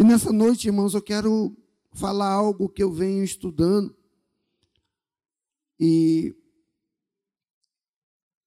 E 0.00 0.04
nessa 0.04 0.32
noite, 0.32 0.68
irmãos, 0.68 0.94
eu 0.94 1.02
quero 1.02 1.56
falar 1.90 2.30
algo 2.30 2.68
que 2.68 2.80
eu 2.80 2.92
venho 2.92 3.24
estudando. 3.24 3.98
E, 5.76 6.36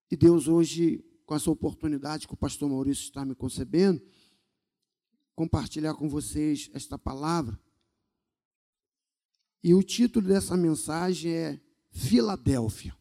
e 0.10 0.16
Deus 0.16 0.48
hoje, 0.48 1.04
com 1.26 1.36
essa 1.36 1.52
oportunidade 1.52 2.26
que 2.26 2.34
o 2.34 2.38
pastor 2.38 2.70
Maurício 2.70 3.04
está 3.04 3.26
me 3.26 3.36
concebendo, 3.36 4.02
compartilhar 5.36 5.94
com 5.94 6.08
vocês 6.08 6.70
esta 6.74 6.98
palavra. 6.98 7.60
E 9.62 9.74
o 9.74 9.84
título 9.84 10.26
dessa 10.26 10.56
mensagem 10.56 11.34
é 11.34 11.62
Filadélfia. 11.90 12.98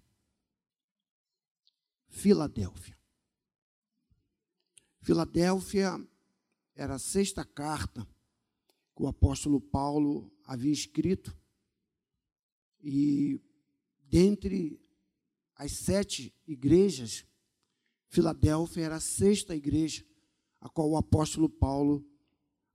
Filadélfia. 2.09 2.99
Filadélfia 4.99 6.05
era 6.75 6.97
a 6.97 6.99
sexta 6.99 7.45
carta 7.45 8.05
o 9.01 9.07
apóstolo 9.07 9.59
Paulo 9.59 10.31
havia 10.45 10.71
escrito. 10.71 11.35
E 12.83 13.41
dentre 14.03 14.79
as 15.57 15.73
sete 15.73 16.35
igrejas, 16.47 17.25
Filadélfia 18.09 18.85
era 18.85 18.97
a 18.97 19.01
sexta 19.01 19.57
igreja 19.57 20.05
a 20.61 20.69
qual 20.69 20.91
o 20.91 20.99
apóstolo 20.99 21.49
Paulo 21.49 22.07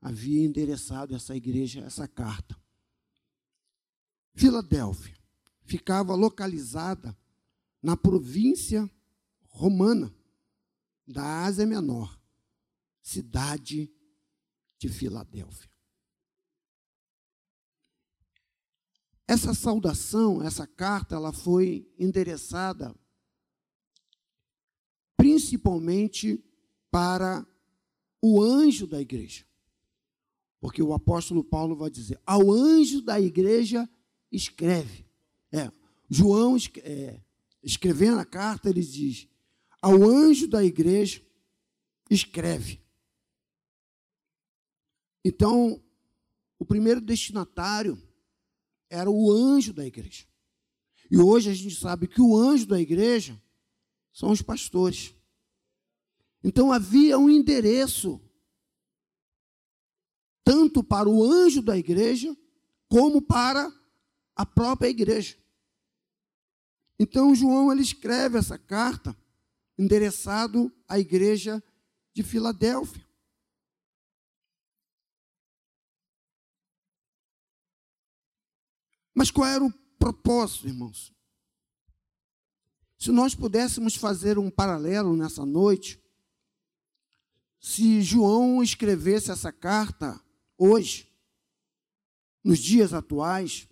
havia 0.01 0.43
endereçado 0.43 1.15
essa 1.15 1.35
igreja, 1.35 1.81
essa 1.81 2.07
carta. 2.07 2.59
Filadélfia 4.33 5.15
ficava 5.61 6.15
localizada 6.15 7.15
na 7.83 7.95
província 7.95 8.89
romana 9.43 10.11
da 11.07 11.43
Ásia 11.43 11.67
Menor, 11.67 12.19
cidade 13.03 13.93
de 14.79 14.89
Filadélfia. 14.89 15.74
Essa 19.27 19.53
saudação, 19.53 20.43
essa 20.43 20.67
carta, 20.67 21.15
ela 21.15 21.33
foi 21.33 21.91
endereçada 21.97 22.95
principalmente 25.17 26.43
para 26.91 27.45
o 28.21 28.41
anjo 28.41 28.85
da 28.85 29.01
igreja. 29.01 29.43
Porque 30.59 30.81
o 30.81 30.93
apóstolo 30.93 31.43
Paulo 31.43 31.75
vai 31.75 31.89
dizer: 31.89 32.19
ao 32.25 32.51
anjo 32.51 33.01
da 33.01 33.19
igreja 33.19 33.89
escreve. 34.31 35.05
É, 35.51 35.71
João, 36.09 36.55
é, 36.83 37.19
escrevendo 37.63 38.19
a 38.19 38.25
carta, 38.25 38.69
ele 38.69 38.81
diz: 38.81 39.27
ao 39.81 40.03
anjo 40.03 40.47
da 40.47 40.63
igreja 40.63 41.21
escreve. 42.09 42.81
Então, 45.23 45.83
o 46.59 46.65
primeiro 46.65 47.01
destinatário 47.01 47.99
era 48.89 49.09
o 49.09 49.31
anjo 49.31 49.73
da 49.73 49.85
igreja. 49.85 50.25
E 51.09 51.17
hoje 51.17 51.49
a 51.49 51.53
gente 51.53 51.75
sabe 51.75 52.07
que 52.07 52.21
o 52.21 52.35
anjo 52.35 52.65
da 52.65 52.79
igreja 52.79 53.41
são 54.11 54.31
os 54.31 54.41
pastores. 54.41 55.13
Então 56.43 56.71
havia 56.71 57.17
um 57.17 57.29
endereço 57.29 58.21
tanto 60.43 60.83
para 60.83 61.09
o 61.09 61.23
anjo 61.23 61.61
da 61.61 61.77
igreja 61.77 62.35
como 62.87 63.21
para 63.21 63.71
a 64.35 64.45
própria 64.45 64.89
igreja. 64.89 65.37
Então 66.99 67.35
João 67.35 67.71
ele 67.71 67.81
escreve 67.81 68.37
essa 68.37 68.57
carta 68.57 69.17
endereçado 69.77 70.71
à 70.87 70.99
igreja 70.99 71.63
de 72.13 72.23
Filadélfia. 72.23 73.04
Mas 79.15 79.31
qual 79.31 79.47
era 79.47 79.63
o 79.63 79.71
propósito, 79.97 80.67
irmãos? 80.67 81.15
Se 82.97 83.11
nós 83.11 83.33
pudéssemos 83.33 83.95
fazer 83.95 84.37
um 84.37 84.51
paralelo 84.51 85.15
nessa 85.15 85.45
noite, 85.45 86.03
se 87.59 88.01
João 88.01 88.61
escrevesse 88.61 89.31
essa 89.31 89.53
carta 89.53 90.21
hoje, 90.57 91.09
nos 92.43 92.59
dias 92.59 92.93
atuais, 92.93 93.67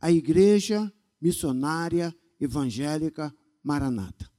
a 0.00 0.10
Igreja 0.10 0.92
Missionária 1.20 2.16
Evangélica 2.40 3.34
Maranata. 3.62 4.30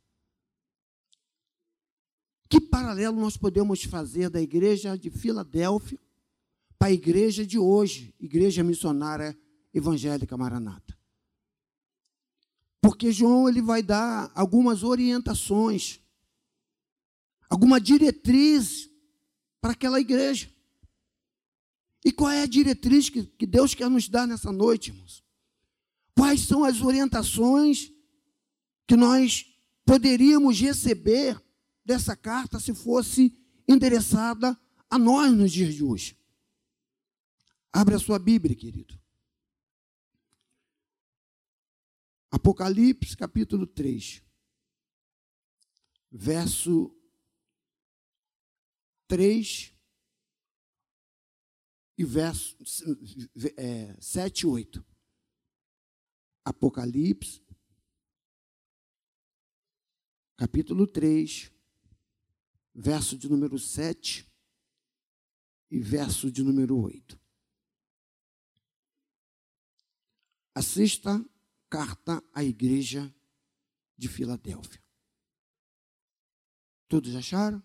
Que 2.50 2.60
paralelo 2.60 3.20
nós 3.20 3.38
podemos 3.38 3.84
fazer 3.84 4.30
da 4.30 4.42
igreja 4.42 4.98
de 4.98 5.12
Filadélfia 5.12 6.00
para 6.80 6.88
a 6.88 6.92
igreja 6.92 7.46
de 7.46 7.60
hoje, 7.60 8.16
Igreja 8.20 8.64
Missionária 8.64 9.28
Evangélica 9.28 9.49
Maranata? 10.38 10.98
Porque 12.82 13.12
João 13.12 13.48
ele 13.48 13.62
vai 13.62 13.84
dar 13.84 14.32
algumas 14.34 14.84
orientações, 14.84 16.00
alguma 17.50 17.80
diretriz 17.80 18.90
para 19.62 19.72
aquela 19.72 20.00
igreja. 20.00 20.50
E 22.04 22.12
qual 22.12 22.32
é 22.32 22.44
a 22.44 22.48
diretriz 22.48 23.10
que, 23.10 23.24
que 23.24 23.46
Deus 23.46 23.74
quer 23.74 23.90
nos 23.90 24.08
dar 24.08 24.26
nessa 24.26 24.52
noite, 24.52 24.92
irmãos? 24.92 25.24
Quais 26.16 26.42
são 26.42 26.64
as 26.64 26.82
orientações 26.82 27.92
que 28.88 28.96
nós 28.96 29.46
poderíamos 29.86 30.60
receber 30.60 31.42
dessa 31.84 32.16
carta 32.16 32.60
se 32.60 32.74
fosse 32.74 33.38
endereçada 33.68 34.58
a 34.90 34.98
nós 34.98 35.32
nos 35.34 35.52
dias 35.52 35.76
de 35.76 35.84
hoje? 35.84 36.18
Abre 37.72 37.96
a 37.96 38.00
sua 38.00 38.18
Bíblia, 38.18 38.56
querido. 38.56 39.00
Apocalipse, 42.32 43.18
capítulo 43.18 43.66
3, 43.66 44.24
verso 46.12 46.96
3 49.08 49.76
e 51.98 52.06
verso 52.06 52.56
é, 53.58 54.00
7 54.00 54.42
e 54.42 54.46
8. 54.46 54.86
Apocalipse, 56.46 57.42
capítulo 60.38 60.86
3, 60.86 61.52
verso 62.76 63.18
de 63.18 63.28
número 63.28 63.58
7 63.58 64.32
e 65.72 65.80
verso 65.80 66.32
de 66.32 66.44
número 66.44 66.78
8. 66.78 67.20
A 70.54 70.62
sexta 70.62 71.24
carta 71.70 72.24
à 72.34 72.44
igreja 72.44 73.14
de 73.98 74.08
Filadélfia. 74.08 74.82
Todos 76.88 77.16
acharam? 77.16 77.62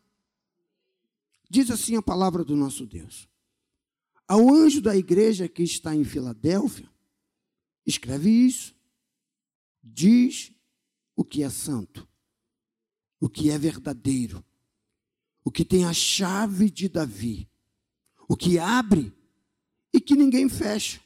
Diz 1.48 1.70
assim 1.70 1.96
a 1.96 2.02
palavra 2.02 2.44
do 2.44 2.54
nosso 2.54 2.86
Deus. 2.86 3.28
Ao 4.26 4.52
anjo 4.52 4.80
da 4.80 4.96
igreja 4.96 5.48
que 5.48 5.62
está 5.62 5.94
em 5.94 6.04
Filadélfia, 6.04 6.90
escreve 7.86 8.30
isso. 8.30 8.74
Diz 9.82 10.52
o 11.14 11.24
que 11.24 11.42
é 11.42 11.50
santo, 11.50 12.08
o 13.20 13.28
que 13.28 13.50
é 13.50 13.58
verdadeiro, 13.58 14.44
o 15.44 15.50
que 15.50 15.64
tem 15.64 15.84
a 15.84 15.92
chave 15.92 16.70
de 16.70 16.88
Davi, 16.88 17.48
o 18.28 18.36
que 18.36 18.58
abre 18.58 19.12
e 19.92 20.00
que 20.00 20.16
ninguém 20.16 20.48
fecha, 20.48 21.00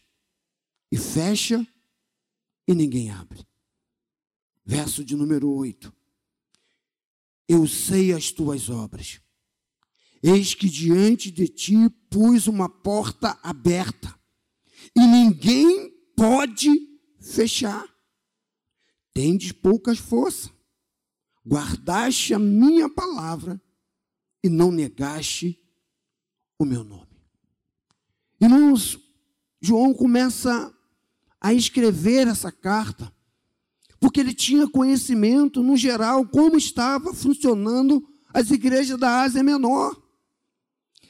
e 0.91 0.97
fecha 0.97 1.67
e 2.69 2.75
ninguém 2.75 3.11
abre. 3.11 3.45
Verso 4.65 5.05
de 5.05 5.17
número 5.17 5.51
8. 5.51 5.93
Eu 7.49 7.67
sei 7.67 8.13
as 8.13 8.31
tuas 8.31 8.69
obras 8.69 9.21
Eis 10.23 10.55
que 10.55 10.69
diante 10.69 11.31
de 11.31 11.47
ti 11.47 11.89
pus 12.11 12.47
uma 12.47 12.69
porta 12.69 13.39
aberta, 13.43 14.19
e 14.95 15.01
ninguém 15.01 15.91
pode 16.17 16.69
fechar. 17.21 17.87
Tendes 19.13 19.53
poucas 19.53 19.99
forças, 19.99 20.53
guardaste 21.47 22.35
a 22.35 22.39
minha 22.39 22.89
palavra 22.89 23.61
e 24.43 24.49
não 24.49 24.73
negaste 24.73 25.61
o 26.59 26.65
meu 26.65 26.83
nome. 26.83 27.07
Irmãos, 28.41 28.99
João 29.61 29.95
começa 29.95 30.75
a 31.41 31.55
escrever 31.55 32.27
essa 32.27 32.51
carta, 32.51 33.13
porque 34.01 34.21
ele 34.21 34.35
tinha 34.35 34.69
conhecimento, 34.69 35.63
no 35.63 35.77
geral, 35.77 36.27
como 36.27 36.57
estava 36.57 37.13
funcionando 37.13 38.03
as 38.33 38.51
igrejas 38.51 38.99
da 38.99 39.23
Ásia 39.23 39.43
Menor. 39.43 39.97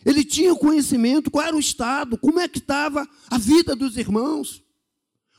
Ele 0.05 0.25
tinha 0.25 0.55
conhecimento, 0.55 1.31
qual 1.31 1.47
era 1.47 1.57
o 1.57 1.61
estado, 1.61 2.17
como 2.19 2.41
é 2.41 2.49
que 2.49 2.59
estava 2.59 3.07
a 3.29 3.39
vida 3.39 3.75
dos 3.75 3.97
irmãos, 3.97 4.63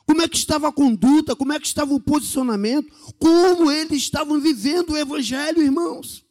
como 0.05 0.21
é 0.21 0.27
que 0.27 0.37
estava 0.37 0.67
a 0.67 0.71
conduta, 0.71 1.35
como 1.35 1.53
é 1.53 1.59
que 1.59 1.67
estava 1.67 1.93
o 1.93 1.99
posicionamento, 1.99 2.91
como 3.17 3.71
eles 3.71 4.01
estavam 4.01 4.39
vivendo 4.39 4.91
o 4.91 4.97
evangelho, 4.97 5.61
irmãos. 5.61 6.25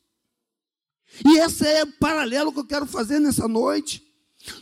E 1.24 1.38
esse 1.38 1.66
é 1.66 1.84
o 1.84 1.92
paralelo 1.98 2.52
que 2.52 2.60
eu 2.60 2.66
quero 2.66 2.86
fazer 2.86 3.18
nessa 3.18 3.48
noite. 3.48 4.07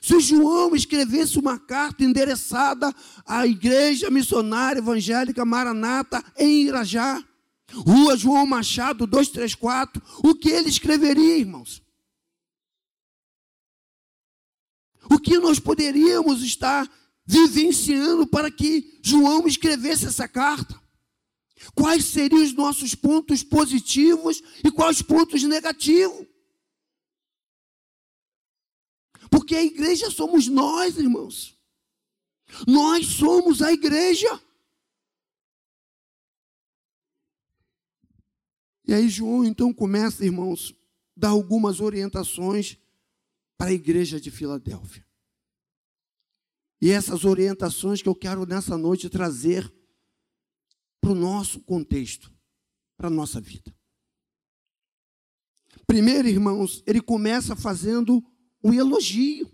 Se 0.00 0.20
João 0.20 0.74
escrevesse 0.74 1.38
uma 1.38 1.58
carta 1.58 2.04
endereçada 2.04 2.94
à 3.24 3.46
igreja 3.46 4.10
missionária 4.10 4.78
evangélica 4.78 5.44
Maranata 5.44 6.22
em 6.38 6.62
Irajá, 6.62 7.22
Rua 7.72 8.16
João 8.16 8.46
Machado 8.46 9.06
234, 9.06 10.02
o 10.22 10.34
que 10.34 10.48
ele 10.48 10.68
escreveria, 10.68 11.38
irmãos? 11.38 11.82
O 15.10 15.18
que 15.18 15.38
nós 15.38 15.58
poderíamos 15.60 16.42
estar 16.42 16.88
vivenciando 17.24 18.26
para 18.26 18.50
que 18.50 18.98
João 19.02 19.46
escrevesse 19.46 20.06
essa 20.06 20.28
carta? 20.28 20.80
Quais 21.74 22.04
seriam 22.06 22.42
os 22.42 22.52
nossos 22.52 22.94
pontos 22.94 23.42
positivos 23.42 24.42
e 24.64 24.70
quais 24.70 25.02
pontos 25.02 25.42
negativos? 25.42 26.25
Porque 29.36 29.54
a 29.54 29.62
igreja 29.62 30.10
somos 30.10 30.48
nós, 30.48 30.96
irmãos. 30.96 31.54
Nós 32.66 33.04
somos 33.06 33.60
a 33.60 33.70
igreja. 33.70 34.42
E 38.88 38.94
aí 38.94 39.10
João 39.10 39.44
então 39.44 39.74
começa, 39.74 40.24
irmãos, 40.24 40.74
dar 41.14 41.28
algumas 41.28 41.80
orientações 41.80 42.78
para 43.58 43.68
a 43.68 43.74
igreja 43.74 44.18
de 44.18 44.30
Filadélfia. 44.30 45.06
E 46.80 46.90
essas 46.90 47.26
orientações 47.26 48.00
que 48.00 48.08
eu 48.08 48.14
quero 48.14 48.46
nessa 48.46 48.78
noite 48.78 49.10
trazer 49.10 49.70
para 50.98 51.10
o 51.10 51.14
nosso 51.14 51.60
contexto, 51.60 52.32
para 52.96 53.08
a 53.08 53.10
nossa 53.10 53.38
vida. 53.38 53.76
Primeiro, 55.86 56.26
irmãos, 56.26 56.82
ele 56.86 57.02
começa 57.02 57.54
fazendo 57.54 58.24
um 58.66 58.74
elogio. 58.74 59.48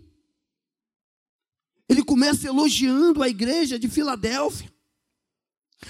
Ele 1.87 2.03
começa 2.03 2.47
elogiando 2.47 3.21
a 3.21 3.29
igreja 3.29 3.77
de 3.77 3.87
Filadélfia. 3.87 4.73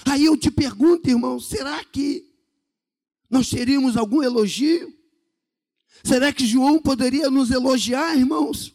Aí 0.06 0.26
eu 0.26 0.36
te 0.36 0.52
pergunto, 0.52 1.10
irmão, 1.10 1.40
será 1.40 1.82
que 1.86 2.30
nós 3.30 3.50
teríamos 3.50 3.96
algum 3.96 4.22
elogio? 4.22 4.94
Será 6.04 6.34
que 6.34 6.46
João 6.46 6.82
poderia 6.82 7.30
nos 7.30 7.50
elogiar, 7.50 8.18
irmãos? 8.18 8.74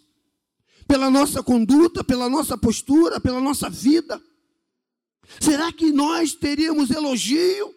Pela 0.87 1.11
nossa 1.11 1.43
conduta, 1.43 2.03
pela 2.03 2.31
nossa 2.31 2.56
postura, 2.56 3.21
pela 3.21 3.41
nossa 3.41 3.69
vida? 3.69 4.23
Será 5.39 5.71
que 5.71 5.93
nós 5.93 6.33
teríamos 6.33 6.91
elogio? 6.91 7.75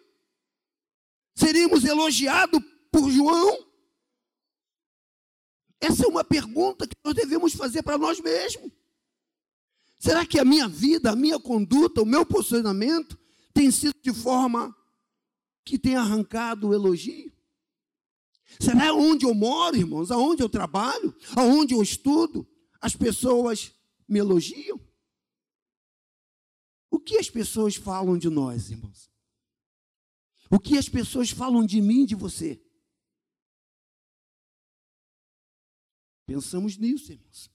Seríamos 1.34 1.84
elogiados 1.84 2.62
por 2.90 3.10
João? 3.10 3.71
Essa 5.82 6.04
é 6.04 6.08
uma 6.08 6.22
pergunta 6.22 6.86
que 6.86 6.94
nós 7.04 7.12
devemos 7.12 7.54
fazer 7.54 7.82
para 7.82 7.98
nós 7.98 8.20
mesmos. 8.20 8.70
Será 9.98 10.24
que 10.24 10.38
a 10.38 10.44
minha 10.44 10.68
vida, 10.68 11.10
a 11.10 11.16
minha 11.16 11.40
conduta, 11.40 12.02
o 12.02 12.06
meu 12.06 12.24
posicionamento 12.24 13.18
tem 13.52 13.68
sido 13.72 13.96
de 14.00 14.12
forma 14.12 14.74
que 15.64 15.76
tem 15.76 15.96
arrancado 15.96 16.68
o 16.68 16.74
elogio? 16.74 17.32
Será 18.60 18.94
onde 18.94 19.26
eu 19.26 19.34
moro, 19.34 19.76
irmãos, 19.76 20.12
aonde 20.12 20.40
eu 20.40 20.48
trabalho, 20.48 21.12
aonde 21.34 21.74
eu 21.74 21.82
estudo, 21.82 22.46
as 22.80 22.94
pessoas 22.94 23.72
me 24.08 24.20
elogiam? 24.20 24.80
O 26.88 27.00
que 27.00 27.18
as 27.18 27.28
pessoas 27.28 27.74
falam 27.74 28.16
de 28.16 28.30
nós, 28.30 28.70
irmãos? 28.70 29.10
O 30.48 30.60
que 30.60 30.78
as 30.78 30.88
pessoas 30.88 31.30
falam 31.30 31.66
de 31.66 31.80
mim, 31.80 32.06
de 32.06 32.14
você? 32.14 32.61
Pensamos 36.32 36.78
nisso, 36.78 37.12
irmãos. 37.12 37.50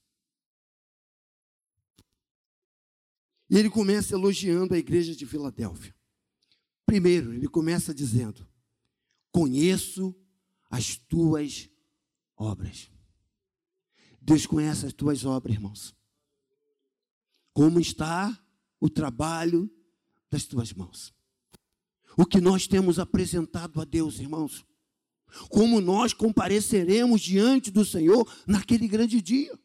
E 3.50 3.58
ele 3.58 3.68
começa 3.68 4.14
elogiando 4.14 4.72
a 4.72 4.78
igreja 4.78 5.16
de 5.16 5.26
Filadélfia. 5.26 5.92
Primeiro, 6.86 7.34
ele 7.34 7.48
começa 7.48 7.92
dizendo: 7.92 8.46
Conheço 9.32 10.14
as 10.70 10.96
tuas 10.96 11.68
obras. 12.36 12.88
Deus 14.22 14.46
conhece 14.46 14.86
as 14.86 14.92
tuas 14.92 15.24
obras, 15.24 15.56
irmãos. 15.56 15.96
Como 17.52 17.80
está 17.80 18.40
o 18.78 18.88
trabalho 18.88 19.68
das 20.30 20.44
tuas 20.44 20.72
mãos? 20.72 21.12
O 22.16 22.24
que 22.24 22.40
nós 22.40 22.68
temos 22.68 23.00
apresentado 23.00 23.80
a 23.80 23.84
Deus, 23.84 24.20
irmãos? 24.20 24.64
Como 25.48 25.80
nós 25.80 26.12
compareceremos 26.12 27.20
diante 27.20 27.70
do 27.70 27.84
Senhor 27.84 28.30
naquele 28.46 28.88
grande 28.88 29.20
dia. 29.20 29.58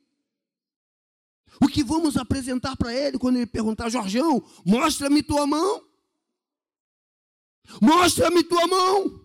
O 1.61 1.67
que 1.67 1.83
vamos 1.83 2.17
apresentar 2.17 2.75
para 2.75 2.93
Ele 2.93 3.17
quando 3.17 3.37
Ele 3.37 3.45
perguntar, 3.45 3.89
Jorgão, 3.89 4.43
mostra-me 4.65 5.21
tua 5.21 5.45
mão. 5.45 5.87
Mostra-me 7.81 8.43
tua 8.43 8.67
mão. 8.67 9.23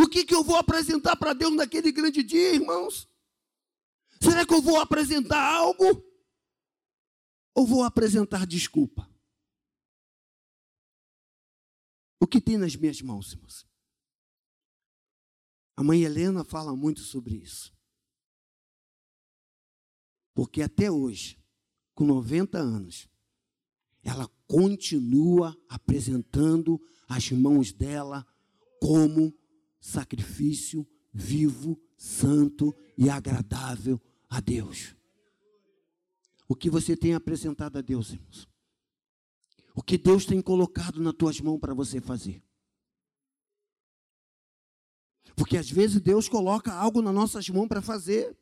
O 0.00 0.08
que, 0.08 0.24
que 0.24 0.34
eu 0.34 0.44
vou 0.44 0.56
apresentar 0.56 1.16
para 1.16 1.32
Deus 1.32 1.54
naquele 1.54 1.90
grande 1.90 2.22
dia, 2.22 2.54
irmãos? 2.54 3.08
Será 4.20 4.46
que 4.46 4.54
eu 4.54 4.62
vou 4.62 4.78
apresentar 4.80 5.40
algo? 5.40 6.04
Ou 7.54 7.66
vou 7.66 7.82
apresentar 7.82 8.46
desculpa? 8.46 9.08
O 12.20 12.26
que 12.26 12.40
tem 12.40 12.58
nas 12.58 12.76
minhas 12.76 13.00
mãos, 13.00 13.32
irmãos? 13.32 13.69
A 15.76 15.82
mãe 15.82 16.02
Helena 16.02 16.44
fala 16.44 16.74
muito 16.74 17.00
sobre 17.00 17.36
isso. 17.36 17.72
Porque 20.34 20.62
até 20.62 20.90
hoje, 20.90 21.38
com 21.94 22.04
90 22.04 22.58
anos, 22.58 23.08
ela 24.02 24.28
continua 24.46 25.56
apresentando 25.68 26.80
as 27.08 27.30
mãos 27.30 27.72
dela 27.72 28.26
como 28.80 29.34
sacrifício 29.80 30.86
vivo, 31.12 31.80
santo 31.96 32.74
e 32.96 33.10
agradável 33.10 34.00
a 34.28 34.40
Deus. 34.40 34.94
O 36.48 36.54
que 36.54 36.70
você 36.70 36.96
tem 36.96 37.14
apresentado 37.14 37.78
a 37.78 37.80
Deus, 37.80 38.12
irmãos? 38.12 38.48
O 39.74 39.82
que 39.82 39.96
Deus 39.96 40.24
tem 40.24 40.40
colocado 40.40 41.00
nas 41.00 41.14
tuas 41.14 41.40
mãos 41.40 41.58
para 41.58 41.74
você 41.74 42.00
fazer? 42.00 42.42
Porque 45.36 45.56
às 45.56 45.70
vezes 45.70 46.00
Deus 46.00 46.28
coloca 46.28 46.72
algo 46.72 47.02
nas 47.02 47.14
nossas 47.14 47.48
mãos 47.48 47.68
para 47.68 47.82
fazer. 47.82 48.36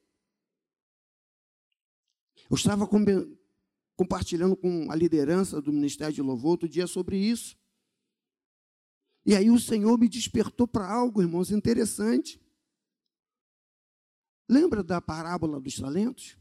Eu 2.50 2.56
estava 2.56 2.87
com, 2.87 3.05
compartilhando 3.96 4.56
com 4.56 4.91
a 4.91 4.94
liderança 4.94 5.60
do 5.60 5.72
Ministério 5.72 6.15
de 6.15 6.22
Louvor 6.22 6.53
outro 6.53 6.69
dia 6.69 6.86
sobre 6.86 7.17
isso. 7.17 7.56
E 9.24 9.34
aí 9.34 9.51
o 9.51 9.60
Senhor 9.60 9.98
me 9.98 10.08
despertou 10.08 10.67
para 10.67 10.91
algo, 10.91 11.20
irmãos, 11.20 11.51
interessante. 11.51 12.41
Lembra 14.48 14.82
da 14.82 15.01
parábola 15.01 15.60
dos 15.60 15.77
talentos? 15.77 16.39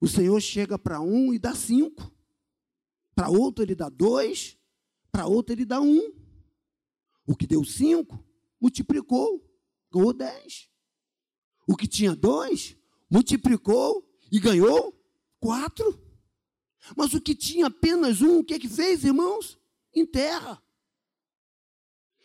O 0.00 0.08
Senhor 0.08 0.40
chega 0.40 0.78
para 0.78 1.00
um 1.00 1.34
e 1.34 1.38
dá 1.38 1.54
cinco. 1.54 2.10
Para 3.14 3.28
outro 3.28 3.62
ele 3.62 3.74
dá 3.74 3.90
dois. 3.90 4.58
Para 5.10 5.26
outro 5.26 5.54
ele 5.54 5.66
dá 5.66 5.80
um. 5.80 6.12
O 7.26 7.36
que 7.36 7.46
deu 7.46 7.62
cinco 7.62 8.31
multiplicou, 8.62 9.44
ganhou 9.92 10.12
dez. 10.12 10.70
O 11.66 11.76
que 11.76 11.88
tinha 11.88 12.14
dois, 12.14 12.76
multiplicou 13.10 14.08
e 14.30 14.38
ganhou 14.38 14.96
quatro. 15.40 16.00
Mas 16.96 17.12
o 17.12 17.20
que 17.20 17.34
tinha 17.34 17.66
apenas 17.66 18.22
um, 18.22 18.38
o 18.38 18.44
que 18.44 18.54
é 18.54 18.58
que 18.58 18.68
fez, 18.68 19.04
irmãos? 19.04 19.58
Enterra. 19.92 20.62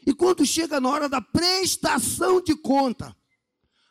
E 0.05 0.13
quando 0.13 0.45
chega 0.45 0.79
na 0.79 0.89
hora 0.89 1.09
da 1.09 1.19
prestação 1.19 2.39
de 2.39 2.55
conta, 2.55 3.15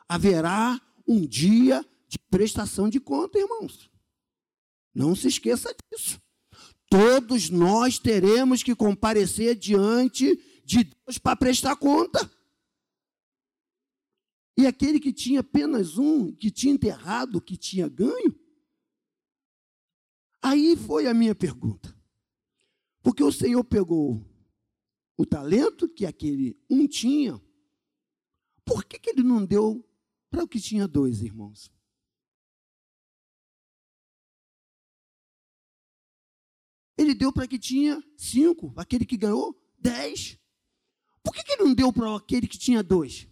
haverá 0.09 0.81
um 1.07 1.27
dia 1.27 1.85
de 2.09 2.19
prestação 2.19 2.89
de 2.89 3.01
conta, 3.01 3.39
irmãos. 3.39 3.91
Não 4.95 5.15
se 5.15 5.29
esqueça 5.29 5.75
disso. 5.91 6.21
Todos 6.89 7.51
nós 7.51 7.99
teremos 7.99 8.63
que 8.63 8.75
comparecer 8.75 9.57
diante 9.57 10.41
de 10.65 10.85
Deus 10.85 11.19
para 11.19 11.37
prestar 11.37 11.77
conta. 11.77 12.31
E 14.57 14.67
aquele 14.67 14.99
que 14.99 15.13
tinha 15.13 15.41
apenas 15.41 15.99
um, 15.99 16.33
que 16.33 16.51
tinha 16.51 16.73
enterrado, 16.73 17.41
que 17.41 17.57
tinha 17.57 17.89
ganho? 17.89 18.35
Aí 20.41 20.77
foi 20.77 21.07
a 21.07 21.13
minha 21.13 21.35
pergunta. 21.35 21.95
Porque 23.03 23.23
o 23.23 23.31
Senhor 23.31 23.63
pegou 23.65 24.25
o 25.17 25.27
talento 25.27 25.89
que 25.89 26.07
aquele 26.07 26.59
um 26.71 26.87
tinha, 26.87 27.41
por 28.65 28.85
que, 28.85 28.99
que 28.99 29.11
ele 29.11 29.23
não 29.23 29.45
deu 29.45 29.87
para 30.31 30.43
o 30.43 30.49
que 30.49 30.59
tinha 30.59 30.89
dois, 30.89 31.21
irmãos? 31.21 31.71
Ele 36.97 37.15
deu 37.15 37.31
para 37.33 37.47
que 37.47 37.59
tinha 37.59 38.03
cinco, 38.17 38.73
aquele 38.75 39.05
que 39.05 39.19
ganhou 39.19 39.55
dez. 39.79 40.39
Por 41.23 41.35
que, 41.35 41.45
que 41.45 41.53
ele 41.53 41.65
não 41.65 41.75
deu 41.75 41.93
para 41.93 42.17
aquele 42.17 42.49
que 42.49 42.59
tinha 42.59 42.83
dois? 42.83 43.29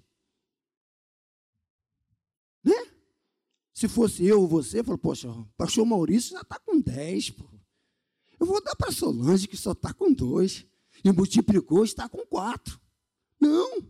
Se 3.84 3.88
fosse 3.88 4.24
eu 4.24 4.40
ou 4.40 4.48
você, 4.48 4.80
eu 4.80 4.84
falo, 4.84 4.96
poxa, 4.96 5.28
o 5.28 5.44
pastor 5.58 5.84
Maurício 5.84 6.30
já 6.30 6.40
está 6.40 6.58
com 6.58 6.80
10, 6.80 7.32
pô. 7.32 7.44
Eu 8.40 8.46
vou 8.46 8.64
dar 8.64 8.74
para 8.74 8.90
Solange, 8.90 9.46
que 9.46 9.58
só 9.58 9.72
está 9.72 9.92
com 9.92 10.10
dois. 10.10 10.64
E 11.04 11.12
multiplicou, 11.12 11.84
está 11.84 12.08
com 12.08 12.24
quatro. 12.24 12.80
Não. 13.38 13.86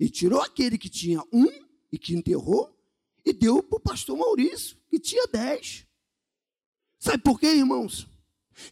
E 0.00 0.08
tirou 0.08 0.40
aquele 0.40 0.76
que 0.78 0.88
tinha 0.88 1.22
um 1.32 1.46
e 1.92 1.96
que 1.96 2.12
enterrou 2.12 2.76
e 3.24 3.32
deu 3.32 3.62
para 3.62 3.76
o 3.76 3.80
pastor 3.80 4.18
Maurício, 4.18 4.76
que 4.90 4.98
tinha 4.98 5.28
dez. 5.28 5.86
Sabe 6.98 7.22
por 7.22 7.38
quê, 7.38 7.54
irmãos? 7.54 8.08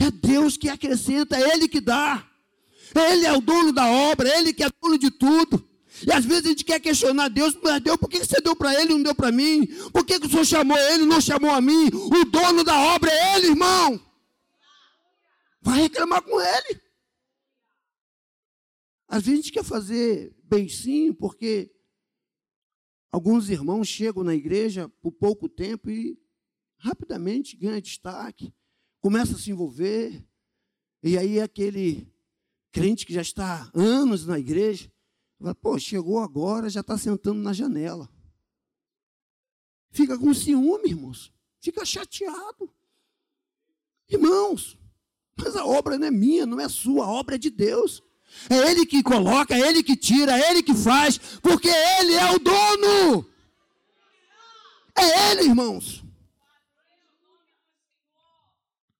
É 0.00 0.10
Deus 0.10 0.56
que 0.56 0.68
acrescenta, 0.68 1.36
é 1.36 1.54
Ele 1.54 1.68
que 1.68 1.80
dá. 1.80 2.28
Ele 2.96 3.26
é 3.26 3.32
o 3.32 3.40
dono 3.40 3.72
da 3.72 3.86
obra, 3.86 4.28
é 4.28 4.38
Ele 4.40 4.52
que 4.52 4.64
é 4.64 4.68
dono 4.82 4.98
de 4.98 5.12
tudo. 5.12 5.64
E 6.06 6.10
às 6.10 6.24
vezes 6.24 6.46
a 6.46 6.48
gente 6.48 6.64
quer 6.64 6.80
questionar 6.80 7.28
Deus, 7.28 7.56
mas 7.62 7.80
Deus, 7.80 7.96
por 7.96 8.08
que 8.08 8.18
você 8.18 8.40
deu 8.40 8.56
para 8.56 8.74
ele 8.74 8.92
e 8.92 8.94
não 8.94 9.02
deu 9.02 9.14
para 9.14 9.30
mim? 9.30 9.66
Por 9.92 10.04
que, 10.04 10.16
o 10.16 10.28
Senhor 10.28 10.44
chamou 10.44 10.76
ele 10.76 11.04
e 11.04 11.06
não 11.06 11.20
chamou 11.20 11.50
a 11.50 11.60
mim? 11.60 11.86
O 11.86 12.24
dono 12.24 12.64
da 12.64 12.76
obra 12.94 13.10
é 13.12 13.36
ele, 13.36 13.48
irmão. 13.48 14.00
Vai 15.60 15.82
reclamar 15.82 16.22
com 16.22 16.40
ele. 16.40 16.80
Às 19.06 19.22
vezes 19.22 19.40
a 19.40 19.42
gente 19.42 19.52
quer 19.52 19.64
fazer 19.64 20.34
beicinho, 20.42 21.14
porque 21.14 21.70
alguns 23.12 23.48
irmãos 23.48 23.86
chegam 23.86 24.24
na 24.24 24.34
igreja 24.34 24.88
por 25.00 25.12
pouco 25.12 25.48
tempo 25.48 25.90
e 25.90 26.18
rapidamente 26.78 27.56
ganha 27.56 27.80
destaque, 27.80 28.52
começa 29.00 29.36
a 29.36 29.38
se 29.38 29.50
envolver, 29.50 30.22
e 31.02 31.16
aí 31.16 31.40
aquele 31.40 32.12
crente 32.72 33.06
que 33.06 33.12
já 33.14 33.22
está 33.22 33.70
anos 33.72 34.26
na 34.26 34.38
igreja, 34.38 34.90
pô, 35.52 35.78
chegou 35.78 36.20
agora, 36.20 36.70
já 36.70 36.80
está 36.80 36.96
sentando 36.96 37.42
na 37.42 37.52
janela. 37.52 38.08
Fica 39.90 40.16
com 40.16 40.32
ciúme, 40.32 40.90
irmãos. 40.90 41.32
Fica 41.60 41.84
chateado. 41.84 42.72
Irmãos, 44.08 44.78
mas 45.36 45.56
a 45.56 45.64
obra 45.64 45.98
não 45.98 46.06
é 46.06 46.10
minha, 46.10 46.46
não 46.46 46.60
é 46.60 46.68
sua, 46.68 47.04
a 47.04 47.08
obra 47.10 47.34
é 47.34 47.38
de 47.38 47.50
Deus. 47.50 48.02
É 48.48 48.70
Ele 48.70 48.86
que 48.86 49.02
coloca, 49.02 49.54
é 49.54 49.60
Ele 49.60 49.82
que 49.82 49.96
tira, 49.96 50.38
é 50.38 50.50
Ele 50.50 50.62
que 50.62 50.74
faz, 50.74 51.18
porque 51.40 51.68
Ele 51.68 52.14
é 52.14 52.32
o 52.32 52.38
dono. 52.38 53.28
É 54.96 55.30
Ele, 55.30 55.42
irmãos. 55.42 56.04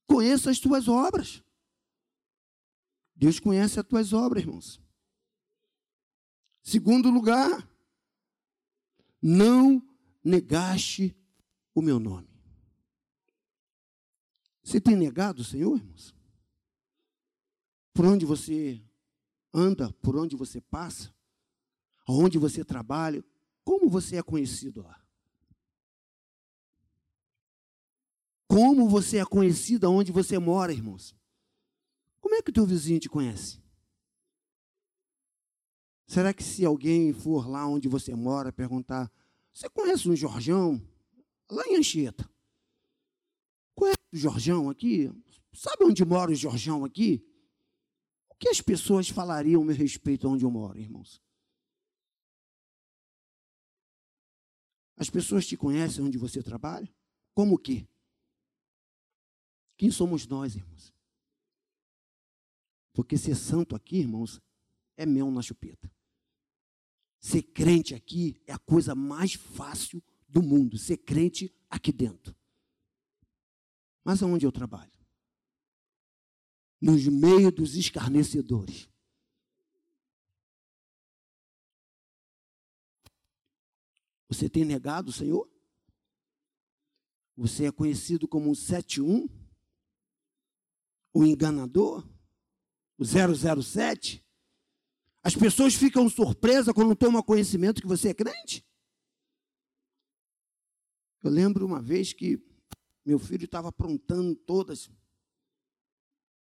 Conheça 0.07 0.51
as 0.51 0.59
tuas 0.59 0.89
obras. 0.89 1.43
Deus 3.17 3.41
conhece 3.41 3.81
as 3.81 3.87
tuas 3.87 4.13
obras, 4.13 4.43
irmãos. 4.43 4.84
Segundo 6.65 7.11
lugar, 7.11 7.69
não 9.21 9.87
negaste 10.25 11.15
o 11.75 11.83
meu 11.83 12.01
nome. 12.01 12.27
Você 14.63 14.81
tem 14.81 14.97
negado 14.97 15.43
o 15.43 15.45
Senhor, 15.45 15.77
irmãos? 15.77 16.17
Por 17.93 18.07
onde 18.07 18.25
você 18.25 18.83
anda, 19.53 19.93
por 20.01 20.17
onde 20.17 20.35
você 20.37 20.59
passa, 20.59 21.15
aonde 22.09 22.39
você 22.39 22.65
trabalha, 22.65 23.23
como 23.63 23.91
você 23.91 24.17
é 24.17 24.23
conhecido 24.23 24.83
lá? 24.83 25.05
Como 28.49 28.89
você 28.89 29.19
é 29.19 29.25
conhecido 29.25 29.87
aonde 29.87 30.11
você 30.11 30.39
mora, 30.39 30.73
irmãos? 30.73 31.15
Como 32.23 32.35
é 32.35 32.41
que 32.41 32.51
o 32.51 32.55
teu 32.55 32.65
vizinho 32.65 32.99
te 32.99 33.09
conhece? 33.09 33.64
Será 36.15 36.33
que 36.33 36.45
se 36.45 36.65
alguém 36.65 37.13
for 37.13 37.49
lá 37.51 37.67
onde 37.67 37.89
você 37.89 38.15
mora 38.15 38.53
perguntar, 38.53 39.11
você 39.53 39.69
conhece 39.69 40.09
um 40.09 40.15
Jorjão? 40.15 40.81
Lá 41.51 41.67
em 41.67 41.75
Anchieta. 41.75 42.31
Conhece 43.75 43.99
o 44.13 44.17
Jorjão 44.17 44.71
aqui? 44.71 45.11
Sabe 45.53 45.83
onde 45.83 46.05
mora 46.05 46.31
o 46.31 46.35
Jorjão 46.37 46.85
aqui? 46.85 47.27
O 48.31 48.37
que 48.37 48.49
as 48.49 48.61
pessoas 48.61 49.09
falariam 49.09 49.63
a 49.63 49.65
meu 49.65 49.75
respeito 49.75 50.29
onde 50.29 50.45
eu 50.45 50.53
moro, 50.53 50.79
irmãos? 50.79 51.21
As 54.97 55.11
pessoas 55.11 55.45
te 55.45 55.57
conhecem 55.57 56.05
onde 56.05 56.17
você 56.17 56.41
trabalha? 56.45 56.89
Como 57.35 57.59
que? 57.59 57.89
Quem 59.77 59.91
somos 59.91 60.29
nós, 60.29 60.55
irmãos? 60.55 60.95
Porque 62.93 63.19
ser 63.19 63.35
santo 63.35 63.75
aqui, 63.75 63.97
irmãos, 63.97 64.41
é 64.97 65.05
mel 65.05 65.29
na 65.29 65.43
chupeta. 65.43 65.93
Ser 67.25 67.43
crente 67.43 67.95
aqui 67.95 68.43
é 68.47 68.53
a 68.53 68.59
coisa 68.59 68.95
mais 68.95 69.35
fácil 69.35 70.03
do 70.29 70.43
mundo. 70.43 70.77
Ser 70.77 70.99
crente 70.99 71.55
aqui 71.71 71.93
dentro. 71.93 72.35
Mas 74.05 74.23
aonde 74.23 74.45
eu 74.45 74.53
trabalho? 74.53 74.95
nos 76.85 77.07
meio 77.07 77.51
dos 77.51 77.77
escarnecedores. 77.77 78.91
Você 84.29 84.51
tem 84.51 84.67
negado 84.67 85.09
o 85.09 85.13
Senhor? 85.13 85.51
Você 87.37 87.65
é 87.65 87.73
conhecido 87.73 88.29
como 88.29 88.51
um 88.51 88.55
71? 88.55 89.29
O 91.13 91.25
enganador? 91.25 92.07
O 92.99 93.05
007? 93.05 94.24
As 95.25 95.35
pessoas 95.35 95.75
ficam 95.75 96.07
surpresas 96.11 96.75
quando 96.75 96.95
tomam 96.95 97.23
conhecimento 97.23 97.81
que 97.81 97.89
você 97.89 98.11
é 98.11 98.15
crente? 98.15 98.63
Eu 101.23 101.31
lembro 101.31 101.65
uma 101.65 101.81
vez 101.81 102.13
que 102.13 102.39
meu 103.03 103.19
filho 103.19 103.47
estava 103.47 103.69
aprontando 103.69 104.37
todas 104.37 104.91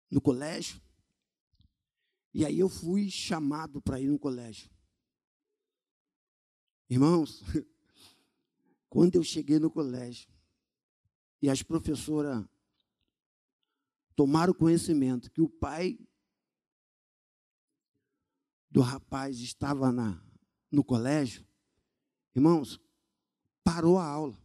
no 0.10 0.22
colégio. 0.22 0.82
E 2.34 2.46
aí 2.46 2.58
eu 2.58 2.70
fui 2.70 3.10
chamado 3.10 3.82
para 3.82 4.00
ir 4.00 4.08
no 4.08 4.18
colégio. 4.18 4.72
Irmãos, 6.90 7.44
quando 8.88 9.16
eu 9.16 9.24
cheguei 9.24 9.60
no 9.60 9.70
colégio 9.70 10.32
e 11.42 11.50
as 11.50 11.62
professoras 11.62 12.46
tomaram 14.16 14.54
conhecimento 14.54 15.30
que 15.30 15.42
o 15.42 15.50
pai 15.50 16.00
do 18.70 18.82
rapaz 18.82 19.40
estava 19.40 19.92
na, 19.92 20.22
no 20.72 20.84
colégio, 20.84 21.46
irmãos, 22.36 22.80
parou 23.64 23.98
a 23.98 24.06
aula. 24.06 24.38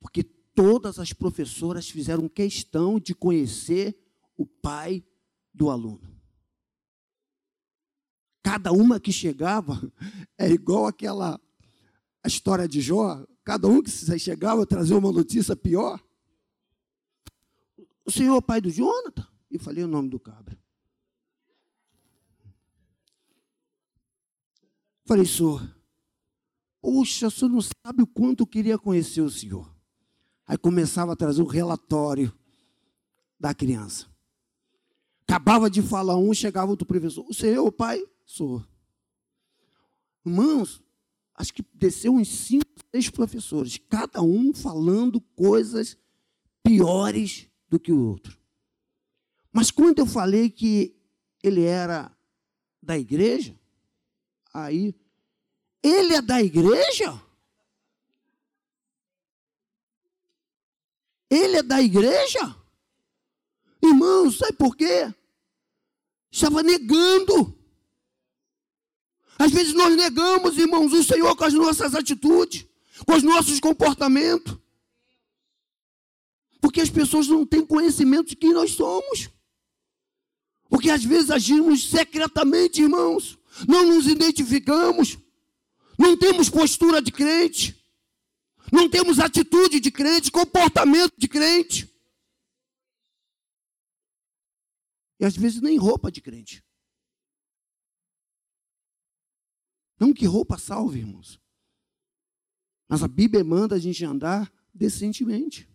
Porque 0.00 0.22
todas 0.22 0.98
as 0.98 1.12
professoras 1.12 1.88
fizeram 1.88 2.28
questão 2.28 2.98
de 2.98 3.14
conhecer 3.14 3.96
o 4.36 4.46
pai 4.46 5.04
do 5.52 5.70
aluno. 5.70 6.16
Cada 8.42 8.72
uma 8.72 9.00
que 9.00 9.12
chegava 9.12 9.80
é 10.38 10.48
igual 10.50 10.86
aquela 10.86 11.40
a 12.22 12.28
história 12.28 12.66
de 12.66 12.80
Jó, 12.80 13.24
cada 13.44 13.68
um 13.68 13.80
que 13.80 13.90
chegava 14.18 14.66
trazia 14.66 14.98
uma 14.98 15.12
notícia 15.12 15.54
pior. 15.54 16.02
O 18.04 18.10
senhor 18.10 18.34
é 18.34 18.38
o 18.38 18.42
pai 18.42 18.60
do 18.60 18.70
Jonathan? 18.70 19.26
E 19.48 19.58
falei 19.58 19.84
o 19.84 19.88
nome 19.88 20.08
do 20.08 20.18
cabra. 20.18 20.58
Falei, 25.06 25.24
senhor, 25.24 25.62
puxa, 26.82 27.28
o 27.28 27.30
senhor 27.30 27.50
não 27.50 27.60
sabe 27.60 28.02
o 28.02 28.06
quanto 28.06 28.42
eu 28.42 28.46
queria 28.46 28.76
conhecer 28.76 29.20
o 29.20 29.30
senhor. 29.30 29.72
Aí 30.44 30.58
começava 30.58 31.12
a 31.12 31.16
trazer 31.16 31.42
o 31.42 31.46
relatório 31.46 32.36
da 33.38 33.54
criança. 33.54 34.06
Acabava 35.22 35.70
de 35.70 35.80
falar 35.80 36.16
um, 36.16 36.34
chegava 36.34 36.70
outro 36.70 36.86
professor. 36.86 37.24
Você 37.24 37.52
é 37.52 37.60
o 37.60 37.70
pai? 37.70 38.04
Sou. 38.24 38.64
Irmãos, 40.24 40.82
acho 41.36 41.54
que 41.54 41.64
desceu 41.72 42.12
uns 42.12 42.28
cinco, 42.28 42.66
seis 42.90 43.08
professores, 43.08 43.78
cada 43.88 44.22
um 44.22 44.52
falando 44.52 45.20
coisas 45.20 45.96
piores 46.64 47.48
do 47.68 47.78
que 47.78 47.92
o 47.92 48.08
outro. 48.08 48.36
Mas 49.52 49.70
quando 49.70 50.00
eu 50.00 50.06
falei 50.06 50.50
que 50.50 50.96
ele 51.42 51.62
era 51.62 52.10
da 52.82 52.98
igreja, 52.98 53.56
aí, 54.64 54.94
ele 55.82 56.14
é 56.14 56.22
da 56.22 56.42
igreja? 56.42 57.22
Ele 61.28 61.56
é 61.58 61.62
da 61.62 61.82
igreja? 61.82 62.56
Irmãos, 63.82 64.38
sabe 64.38 64.54
por 64.54 64.76
quê? 64.76 65.12
Estava 66.30 66.62
negando. 66.62 67.56
Às 69.38 69.52
vezes 69.52 69.74
nós 69.74 69.94
negamos, 69.94 70.56
irmãos, 70.56 70.92
o 70.92 71.04
Senhor 71.04 71.36
com 71.36 71.44
as 71.44 71.52
nossas 71.52 71.94
atitudes, 71.94 72.64
com 73.06 73.14
os 73.14 73.22
nossos 73.22 73.60
comportamentos. 73.60 74.56
Porque 76.60 76.80
as 76.80 76.90
pessoas 76.90 77.28
não 77.28 77.46
têm 77.46 77.64
conhecimento 77.64 78.30
de 78.30 78.36
quem 78.36 78.52
nós 78.52 78.72
somos. 78.72 79.28
Porque 80.68 80.90
às 80.90 81.04
vezes 81.04 81.30
agimos 81.30 81.88
secretamente, 81.88 82.82
irmãos. 82.82 83.38
Não 83.68 83.86
nos 83.86 84.06
identificamos. 84.06 85.18
Não 85.98 86.16
temos 86.18 86.50
postura 86.50 87.00
de 87.00 87.12
crente. 87.12 87.76
Não 88.72 88.90
temos 88.90 89.18
atitude 89.18 89.80
de 89.80 89.90
crente, 89.90 90.30
comportamento 90.30 91.14
de 91.16 91.28
crente. 91.28 91.92
E 95.18 95.24
às 95.24 95.36
vezes 95.36 95.62
nem 95.62 95.78
roupa 95.78 96.10
de 96.10 96.20
crente. 96.20 96.64
Não 99.98 100.12
que 100.12 100.26
roupa 100.26 100.58
salve, 100.58 100.98
irmãos. 100.98 101.40
Mas 102.88 103.02
a 103.02 103.08
Bíblia 103.08 103.42
manda 103.42 103.76
a 103.76 103.78
gente 103.78 104.04
andar 104.04 104.52
decentemente. 104.74 105.68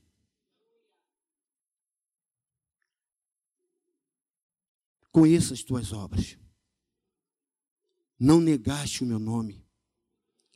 Conheça 5.12 5.54
as 5.54 5.64
tuas 5.64 5.92
obras. 5.92 6.41
Não 8.24 8.40
negaste 8.40 9.04
o 9.04 9.08
meu 9.08 9.18
nome. 9.18 9.66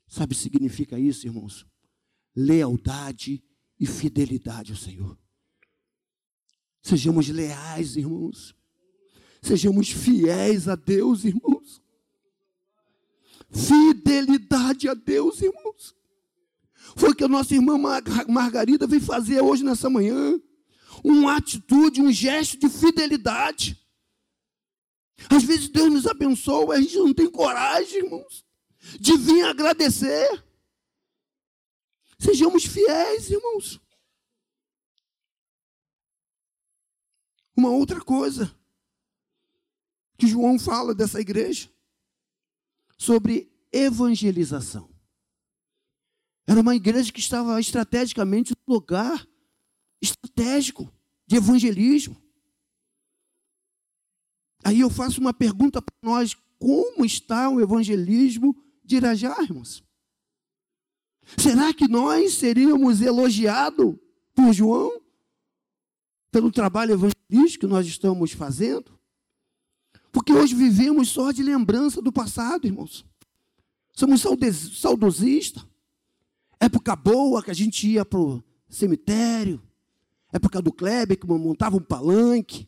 Sabe 0.07 0.33
o 0.33 0.35
que 0.35 0.43
significa 0.43 0.99
isso, 0.99 1.25
irmãos? 1.25 1.65
Lealdade 2.35 3.43
e 3.79 3.87
fidelidade 3.87 4.71
ao 4.71 4.77
Senhor. 4.77 5.17
Sejamos 6.83 7.27
leais, 7.27 7.95
irmãos. 7.95 8.55
Sejamos 9.41 9.89
fiéis 9.89 10.67
a 10.67 10.75
Deus, 10.75 11.25
irmãos. 11.25 11.81
Fidelidade 13.49 14.87
a 14.87 14.93
Deus, 14.93 15.41
irmãos. 15.41 15.95
Foi 16.95 17.09
o 17.09 17.15
que 17.15 17.23
a 17.23 17.27
nossa 17.27 17.55
irmã 17.55 17.79
Margarida 18.27 18.85
veio 18.85 19.01
fazer 19.01 19.41
hoje 19.41 19.63
nessa 19.63 19.89
manhã. 19.89 20.39
Uma 21.03 21.37
atitude, 21.37 21.99
um 21.99 22.11
gesto 22.11 22.59
de 22.59 22.69
fidelidade. 22.69 23.83
Às 25.29 25.43
vezes 25.43 25.69
Deus 25.69 25.91
nos 25.91 26.07
abençoa, 26.07 26.75
a 26.75 26.81
gente 26.81 26.97
não 26.97 27.13
tem 27.13 27.29
coragem, 27.29 28.03
irmãos, 28.03 28.45
de 28.99 29.17
vir 29.17 29.43
agradecer. 29.43 30.43
Sejamos 32.19 32.65
fiéis, 32.65 33.29
irmãos. 33.29 33.79
Uma 37.55 37.69
outra 37.69 38.01
coisa 38.01 38.53
que 40.17 40.27
João 40.27 40.59
fala 40.59 40.93
dessa 40.93 41.19
igreja 41.19 41.69
sobre 42.97 43.51
evangelização. 43.71 44.89
Era 46.47 46.61
uma 46.61 46.75
igreja 46.75 47.11
que 47.11 47.19
estava 47.19 47.59
estrategicamente 47.59 48.53
no 48.67 48.73
lugar 48.75 49.27
estratégico 50.01 50.91
de 51.25 51.37
evangelismo. 51.37 52.21
Aí 54.65 54.79
eu 54.79 54.89
faço 54.89 55.21
uma 55.21 55.31
pergunta 55.31 55.79
para 55.79 55.93
nós: 56.01 56.35
como 56.57 57.05
está 57.05 57.47
o 57.47 57.61
evangelismo 57.61 58.57
de 58.83 58.95
Irajá, 58.95 59.37
irmãos? 59.43 59.83
Será 61.37 61.71
que 61.71 61.87
nós 61.87 62.33
seríamos 62.33 62.99
elogiados 62.99 63.95
por 64.33 64.51
João 64.51 64.99
pelo 66.31 66.51
trabalho 66.51 66.93
evangelístico 66.93 67.67
que 67.67 67.71
nós 67.71 67.85
estamos 67.85 68.31
fazendo? 68.31 68.99
Porque 70.11 70.33
hoje 70.33 70.55
vivemos 70.55 71.09
só 71.09 71.31
de 71.31 71.43
lembrança 71.43 72.01
do 72.01 72.11
passado, 72.11 72.65
irmãos. 72.65 73.05
Somos 73.91 74.23
saudosistas. 74.79 75.63
Época 76.59 76.95
boa 76.95 77.43
que 77.43 77.51
a 77.51 77.55
gente 77.55 77.87
ia 77.87 78.03
para 78.03 78.19
o 78.19 78.43
cemitério. 78.67 79.61
Época 80.33 80.59
do 80.59 80.71
Kleber, 80.71 81.19
que 81.19 81.27
montava 81.27 81.77
um 81.77 81.81
palanque. 81.81 82.67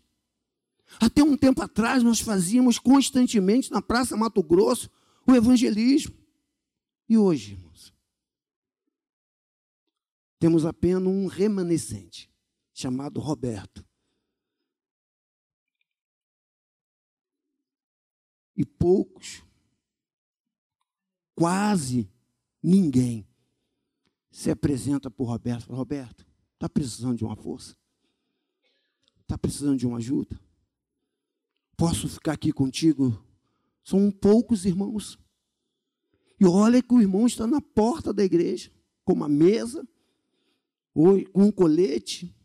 Até 0.99 1.23
um 1.23 1.37
tempo 1.37 1.61
atrás, 1.61 2.01
nós 2.01 2.19
fazíamos 2.19 2.79
constantemente 2.79 3.71
na 3.71 3.81
Praça 3.81 4.15
Mato 4.15 4.41
Grosso 4.41 4.89
o 5.25 5.35
evangelismo. 5.35 6.15
E 7.09 7.17
hoje, 7.17 7.53
irmãos, 7.53 7.93
temos 10.39 10.65
apenas 10.65 11.03
um 11.03 11.27
remanescente, 11.27 12.31
chamado 12.73 13.19
Roberto. 13.19 13.85
E 18.55 18.65
poucos, 18.65 19.43
quase 21.35 22.11
ninguém, 22.61 23.27
se 24.31 24.49
apresenta 24.49 25.11
para 25.11 25.23
o 25.23 25.27
Roberto. 25.27 25.73
Roberto, 25.73 26.25
está 26.53 26.67
precisando 26.67 27.17
de 27.17 27.25
uma 27.25 27.35
força? 27.35 27.75
Está 29.21 29.37
precisando 29.37 29.77
de 29.77 29.85
uma 29.85 29.97
ajuda? 29.97 30.39
Posso 31.77 32.09
ficar 32.09 32.33
aqui 32.33 32.51
contigo? 32.51 33.23
São 33.83 34.09
poucos 34.09 34.65
irmãos. 34.65 35.17
E 36.39 36.45
olha 36.45 36.81
que 36.81 36.93
o 36.93 36.99
irmão 36.99 37.27
está 37.27 37.45
na 37.45 37.61
porta 37.61 38.11
da 38.11 38.23
igreja, 38.23 38.71
com 39.05 39.13
uma 39.13 39.29
mesa, 39.29 39.87
ou 40.93 41.23
com 41.29 41.43
um 41.43 41.51
colete. 41.51 42.35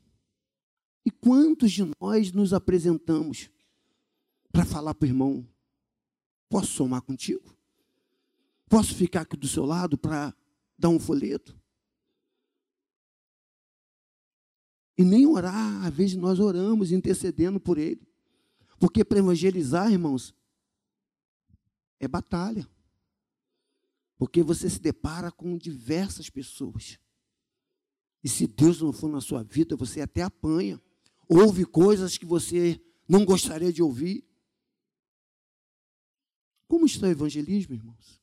E 1.05 1.11
quantos 1.11 1.73
de 1.73 1.91
nós 1.99 2.31
nos 2.31 2.53
apresentamos 2.53 3.51
para 4.53 4.67
falar 4.67 4.95
para 4.95 5.07
o 5.07 5.09
irmão: 5.09 5.49
posso 6.51 6.73
somar 6.73 7.01
contigo? 7.01 7.57
Posso 8.69 8.95
ficar 8.95 9.23
aqui 9.23 9.37
do 9.37 9.49
seu 9.49 9.65
lado 9.65 9.97
para 9.97 10.35
dar 10.79 10.91
um 10.91 11.01
folheto? 11.01 11.59
E 14.97 15.05
nem 15.05 15.27
orar, 15.27 15.87
às 15.87 15.95
vezes 15.95 16.17
nós 16.17 16.39
oramos 16.39 16.93
intercedendo 16.93 17.59
por 17.59 17.79
ele. 17.79 18.12
Porque 18.83 19.05
para 19.05 19.21
evangelizar, 19.21 19.93
irmãos, 19.93 20.35
é 22.01 22.09
batalha. 22.09 22.69
Porque 24.19 24.43
você 24.43 24.69
se 24.69 24.81
depara 24.81 25.31
com 25.31 25.57
diversas 25.57 26.29
pessoas. 26.29 26.99
E 28.25 28.29
se 28.29 28.45
Deus 28.49 28.83
não 28.83 28.93
for 28.93 29.09
na 29.09 29.21
sua 29.21 29.45
vida, 29.45 29.77
você 29.77 30.01
até 30.01 30.23
apanha. 30.23 30.83
Ouve 31.29 31.65
coisas 31.65 32.19
que 32.19 32.27
você 32.27 32.83
não 33.09 33.25
gostaria 33.25 33.73
de 33.73 33.81
ouvir. 33.81 34.29
Como 36.67 36.85
está 36.85 37.07
o 37.07 37.11
evangelismo, 37.11 37.77
irmãos? 37.77 38.21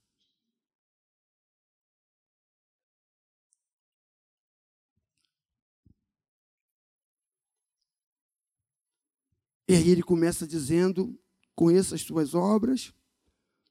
E 9.69 9.75
aí 9.75 9.91
ele 9.91 10.01
começa 10.01 10.47
dizendo: 10.47 11.15
Conheça 11.53 11.93
as 11.93 12.03
tuas 12.03 12.33
obras, 12.33 12.91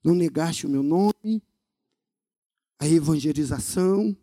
não 0.04 0.14
negaste 0.14 0.64
o 0.64 0.70
meu 0.70 0.80
nome, 0.80 1.42
a 2.78 2.86
evangelização, 2.86 4.16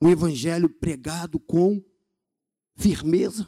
o 0.00 0.08
evangelho 0.08 0.66
pregado 0.70 1.38
com 1.38 1.84
firmeza. 2.74 3.46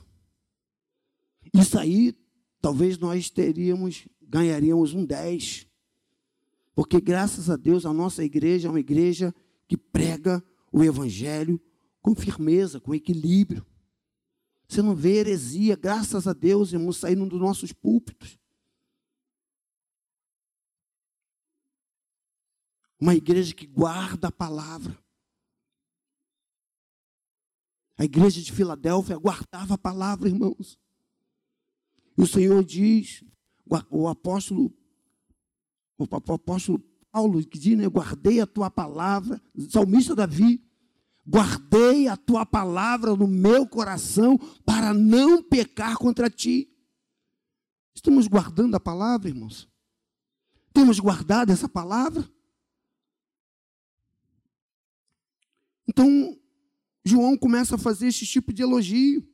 Isso 1.55 1.79
aí, 1.79 2.13
talvez 2.61 2.99
nós 2.99 3.31
teríamos, 3.31 4.07
ganharíamos 4.21 4.93
um 4.93 5.03
10. 5.03 5.67
Porque 6.75 7.01
graças 7.01 7.49
a 7.49 7.57
Deus 7.57 7.87
a 7.87 7.93
nossa 7.95 8.23
igreja 8.23 8.69
é 8.69 8.71
uma 8.71 8.81
igreja 8.81 9.35
que 9.67 9.79
prega 9.79 10.45
o 10.71 10.85
evangelho 10.85 11.59
com 12.03 12.15
firmeza, 12.15 12.79
com 12.79 12.95
equilíbrio. 12.95 13.65
Você 14.69 14.83
não 14.83 14.95
vê 14.95 15.19
heresia, 15.19 15.77
graças 15.77 16.27
a 16.27 16.33
Deus, 16.33 16.73
irmãos, 16.73 16.97
saindo 16.97 17.27
dos 17.27 17.41
nossos 17.41 17.73
púlpitos. 17.73 18.39
Uma 22.99 23.15
igreja 23.15 23.55
que 23.55 23.67
guarda 23.67 24.29
a 24.29 24.33
palavra. 24.33 24.99
A 27.97 28.05
igreja 28.05 28.43
de 28.43 28.53
Filadélfia 28.53 29.17
guardava 29.17 29.75
a 29.75 29.79
palavra, 29.79 30.29
irmãos. 30.29 30.79
E 32.19 32.23
o 32.23 32.27
Senhor 32.27 32.65
diz, 32.65 33.23
o 33.91 34.09
apóstolo, 34.09 34.75
o 35.99 36.05
apóstolo 36.05 36.79
Paulo 37.11 37.47
que 37.47 37.59
diz, 37.59 37.77
né, 37.77 37.87
guardei 37.87 38.41
a 38.41 38.47
tua 38.47 38.71
palavra, 38.71 39.41
o 39.55 39.71
salmista 39.71 40.15
Davi, 40.15 40.66
guardei 41.27 42.07
a 42.07 42.17
tua 42.17 42.47
palavra 42.47 43.17
no 43.17 43.27
meu 43.27 43.67
coração 43.67 44.39
para 44.65 44.95
não 44.95 45.43
pecar 45.43 45.97
contra 45.97 46.31
ti. 46.31 46.71
Estamos 47.95 48.29
guardando 48.29 48.77
a 48.77 48.81
palavra, 48.81 49.29
irmãos? 49.29 49.69
Temos 50.73 51.01
guardado 51.01 51.51
essa 51.51 51.69
palavra? 51.69 52.31
Então, 55.89 56.39
João 57.05 57.37
começa 57.37 57.75
a 57.77 57.79
fazer 57.79 58.09
esse 58.09 58.27
tipo 58.27 58.53
de 58.53 58.63
elogio. 58.63 59.27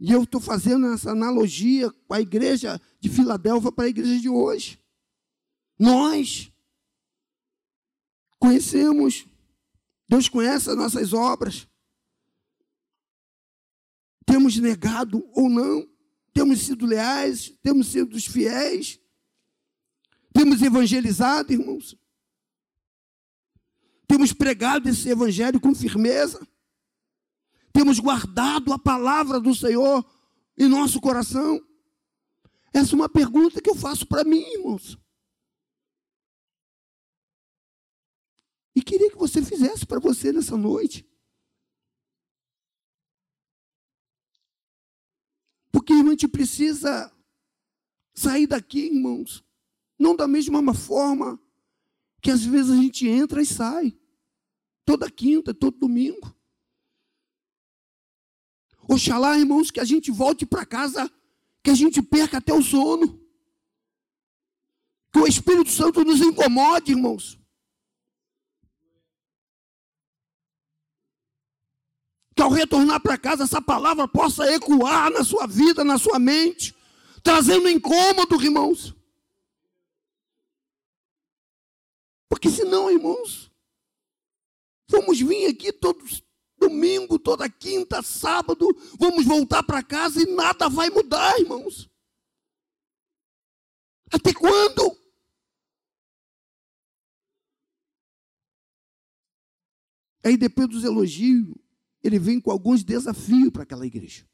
E 0.00 0.10
eu 0.10 0.22
estou 0.22 0.40
fazendo 0.40 0.86
essa 0.86 1.10
analogia 1.10 1.90
com 1.90 2.14
a 2.14 2.20
igreja 2.20 2.80
de 2.98 3.08
Filadélfia 3.08 3.70
para 3.70 3.84
a 3.84 3.88
igreja 3.88 4.18
de 4.18 4.28
hoje. 4.28 4.80
Nós 5.78 6.50
conhecemos 8.38 9.26
Deus 10.10 10.28
conhece 10.28 10.68
as 10.68 10.76
nossas 10.76 11.12
obras. 11.12 11.68
Temos 14.26 14.56
negado 14.56 15.24
ou 15.32 15.48
não, 15.48 15.88
temos 16.34 16.62
sido 16.62 16.84
leais, 16.84 17.56
temos 17.62 17.86
sido 17.86 18.20
fiéis, 18.20 18.98
temos 20.32 20.60
evangelizado, 20.62 21.52
irmãos. 21.52 21.96
Temos 24.08 24.32
pregado 24.32 24.88
esse 24.88 25.08
evangelho 25.08 25.60
com 25.60 25.72
firmeza? 25.72 26.44
Temos 27.72 28.00
guardado 28.00 28.72
a 28.72 28.78
palavra 28.80 29.38
do 29.38 29.54
Senhor 29.54 30.04
em 30.58 30.68
nosso 30.68 31.00
coração? 31.00 31.64
Essa 32.74 32.94
é 32.94 32.96
uma 32.96 33.08
pergunta 33.08 33.62
que 33.62 33.70
eu 33.70 33.76
faço 33.76 34.04
para 34.08 34.24
mim, 34.24 34.42
irmãos. 34.54 34.98
E 38.80 38.82
queria 38.82 39.10
que 39.10 39.18
você 39.18 39.42
fizesse 39.42 39.84
para 39.84 40.00
você 40.00 40.32
nessa 40.32 40.56
noite. 40.56 41.06
Porque 45.70 45.92
a 45.92 46.02
gente 46.02 46.26
precisa 46.26 47.14
sair 48.14 48.46
daqui, 48.46 48.86
irmãos, 48.86 49.44
não 49.98 50.16
da 50.16 50.26
mesma 50.26 50.72
forma 50.72 51.38
que 52.22 52.30
às 52.30 52.42
vezes 52.42 52.70
a 52.70 52.76
gente 52.76 53.06
entra 53.06 53.42
e 53.42 53.46
sai. 53.46 53.94
Toda 54.86 55.10
quinta, 55.10 55.52
todo 55.52 55.76
domingo. 55.76 56.34
Oxalá, 58.88 59.38
irmãos, 59.38 59.70
que 59.70 59.78
a 59.78 59.84
gente 59.84 60.10
volte 60.10 60.46
para 60.46 60.64
casa, 60.64 61.12
que 61.62 61.68
a 61.68 61.74
gente 61.74 62.00
perca 62.00 62.38
até 62.38 62.54
o 62.54 62.62
sono. 62.62 63.22
Que 65.12 65.18
o 65.18 65.26
Espírito 65.26 65.70
Santo 65.70 66.02
nos 66.02 66.22
incomode, 66.22 66.92
irmãos. 66.92 67.39
Que 72.40 72.44
ao 72.44 72.50
retornar 72.50 72.98
para 73.02 73.18
casa, 73.18 73.44
essa 73.44 73.60
palavra 73.60 74.08
possa 74.08 74.50
ecoar 74.50 75.10
na 75.10 75.22
sua 75.22 75.46
vida, 75.46 75.84
na 75.84 75.98
sua 75.98 76.18
mente, 76.18 76.74
trazendo 77.22 77.68
incômodo, 77.68 78.42
irmãos. 78.42 78.96
Porque 82.30 82.48
senão, 82.48 82.90
irmãos, 82.90 83.52
vamos 84.88 85.20
vir 85.20 85.48
aqui 85.48 85.70
todos 85.70 86.22
domingo, 86.56 87.18
toda 87.18 87.46
quinta, 87.46 88.00
sábado, 88.00 88.66
vamos 88.98 89.26
voltar 89.26 89.62
para 89.62 89.82
casa 89.82 90.22
e 90.22 90.34
nada 90.34 90.66
vai 90.70 90.88
mudar, 90.88 91.38
irmãos. 91.38 91.90
Até 94.10 94.32
quando? 94.32 94.98
Aí 100.24 100.38
depois 100.38 100.68
dos 100.68 100.84
elogios, 100.84 101.54
ele 102.02 102.18
vem 102.18 102.40
com 102.40 102.50
alguns 102.50 102.82
desafios 102.82 103.50
para 103.50 103.62
aquela 103.62 103.86
igreja. 103.86 104.26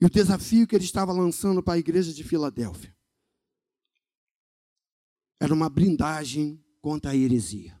E 0.00 0.04
o 0.04 0.10
desafio 0.10 0.66
que 0.66 0.74
ele 0.74 0.84
estava 0.84 1.12
lançando 1.12 1.62
para 1.62 1.74
a 1.74 1.78
igreja 1.78 2.12
de 2.12 2.24
Filadélfia 2.24 2.92
era 5.38 5.52
uma 5.52 5.68
blindagem 5.68 6.62
contra 6.80 7.10
a 7.10 7.16
heresia. 7.16 7.80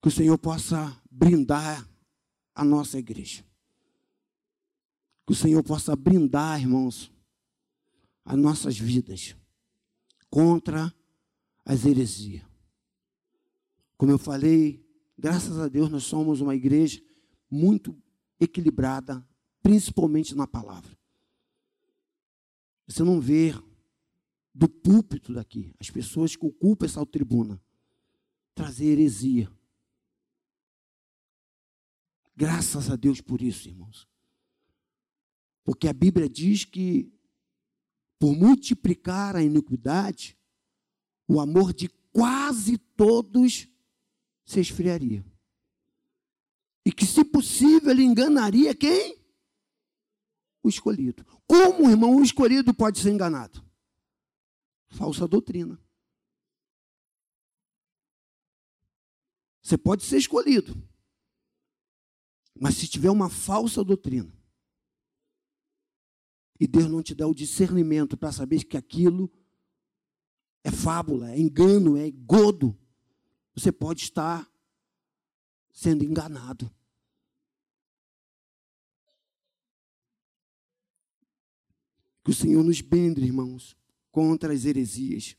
Que 0.00 0.08
o 0.08 0.10
Senhor 0.10 0.38
possa 0.38 1.00
brindar 1.10 1.88
a 2.54 2.64
nossa 2.64 2.98
igreja. 2.98 3.44
Que 5.26 5.32
o 5.32 5.36
Senhor 5.36 5.62
possa 5.62 5.94
brindar, 5.94 6.60
irmãos, 6.60 7.12
as 8.24 8.38
nossas 8.38 8.78
vidas 8.78 9.36
contra 10.30 10.94
as 11.64 11.84
heresias. 11.84 12.47
Como 13.98 14.12
eu 14.12 14.18
falei, 14.18 14.82
graças 15.18 15.58
a 15.58 15.66
Deus 15.66 15.90
nós 15.90 16.04
somos 16.04 16.40
uma 16.40 16.54
igreja 16.54 17.02
muito 17.50 18.00
equilibrada, 18.38 19.26
principalmente 19.60 20.36
na 20.36 20.46
palavra. 20.46 20.96
Você 22.86 23.02
não 23.02 23.20
vê 23.20 23.52
do 24.54 24.68
púlpito 24.68 25.34
daqui, 25.34 25.74
as 25.80 25.90
pessoas 25.90 26.36
que 26.36 26.46
ocupam 26.46 26.86
essa 26.86 27.04
tribuna, 27.04 27.60
trazer 28.54 28.86
heresia. 28.86 29.50
Graças 32.36 32.88
a 32.88 32.94
Deus 32.94 33.20
por 33.20 33.42
isso, 33.42 33.68
irmãos. 33.68 34.08
Porque 35.64 35.88
a 35.88 35.92
Bíblia 35.92 36.28
diz 36.28 36.64
que, 36.64 37.12
por 38.16 38.34
multiplicar 38.36 39.34
a 39.34 39.42
iniquidade, 39.42 40.38
o 41.26 41.40
amor 41.40 41.72
de 41.72 41.88
quase 42.12 42.78
todos 42.78 43.68
se 44.48 44.60
esfriaria. 44.60 45.22
E 46.82 46.90
que, 46.90 47.04
se 47.04 47.22
possível, 47.22 47.90
ele 47.90 48.02
enganaria 48.02 48.74
quem? 48.74 49.22
O 50.62 50.70
escolhido. 50.70 51.22
Como, 51.46 51.90
irmão, 51.90 52.16
o 52.16 52.22
escolhido 52.22 52.72
pode 52.72 52.98
ser 52.98 53.10
enganado? 53.10 53.62
Falsa 54.88 55.28
doutrina. 55.28 55.78
Você 59.60 59.76
pode 59.76 60.02
ser 60.04 60.16
escolhido. 60.16 60.82
Mas 62.58 62.76
se 62.76 62.88
tiver 62.88 63.10
uma 63.10 63.28
falsa 63.28 63.84
doutrina, 63.84 64.32
e 66.58 66.66
Deus 66.66 66.86
não 66.86 67.02
te 67.02 67.14
dá 67.14 67.26
o 67.26 67.34
discernimento 67.34 68.16
para 68.16 68.32
saber 68.32 68.64
que 68.64 68.78
aquilo 68.78 69.30
é 70.64 70.70
fábula, 70.70 71.32
é 71.32 71.38
engano, 71.38 71.98
é 71.98 72.10
godo, 72.10 72.76
você 73.58 73.72
pode 73.72 74.02
estar 74.02 74.48
sendo 75.72 76.04
enganado. 76.04 76.72
Que 82.22 82.30
o 82.30 82.34
Senhor 82.34 82.62
nos 82.62 82.80
bendre, 82.80 83.24
irmãos, 83.24 83.76
contra 84.12 84.52
as 84.52 84.64
heresias. 84.64 85.36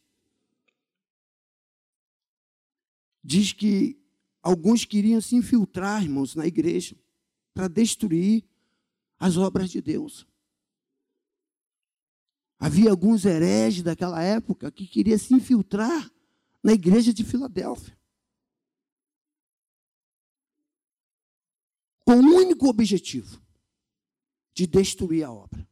Diz 3.24 3.54
que 3.54 3.98
alguns 4.42 4.84
queriam 4.84 5.22
se 5.22 5.36
infiltrar, 5.36 6.04
irmãos, 6.04 6.36
na 6.36 6.46
igreja 6.46 6.98
para 7.54 7.70
destruir 7.70 8.44
as 9.18 9.38
obras 9.38 9.70
de 9.70 9.82
Deus. 9.82 10.28
Havia 12.58 12.92
alguns 12.92 13.24
hereges 13.24 13.84
daquela 13.84 14.22
época 14.22 14.70
que 14.72 14.86
queriam 14.86 15.18
se 15.18 15.34
infiltrar 15.34 16.12
na 16.62 16.74
igreja 16.74 17.14
de 17.14 17.24
Filadélfia. 17.24 17.99
Com 22.10 22.22
o 22.22 22.38
único 22.38 22.68
objetivo 22.68 23.40
de 24.56 24.66
destruir 24.66 25.24
a 25.24 25.32
obra. 25.32 25.70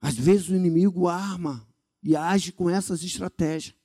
Às 0.00 0.16
vezes 0.16 0.48
o 0.48 0.56
inimigo 0.56 1.06
arma 1.06 1.64
e 2.02 2.16
age 2.16 2.50
com 2.50 2.68
essas 2.68 3.04
estratégias. 3.04 3.78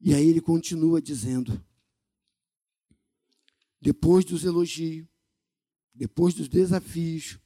E 0.00 0.14
aí 0.14 0.26
ele 0.26 0.40
continua 0.40 1.02
dizendo: 1.02 1.62
depois 3.78 4.24
dos 4.24 4.44
elogios, 4.44 5.06
depois 5.92 6.32
dos 6.32 6.48
desafios, 6.48 7.38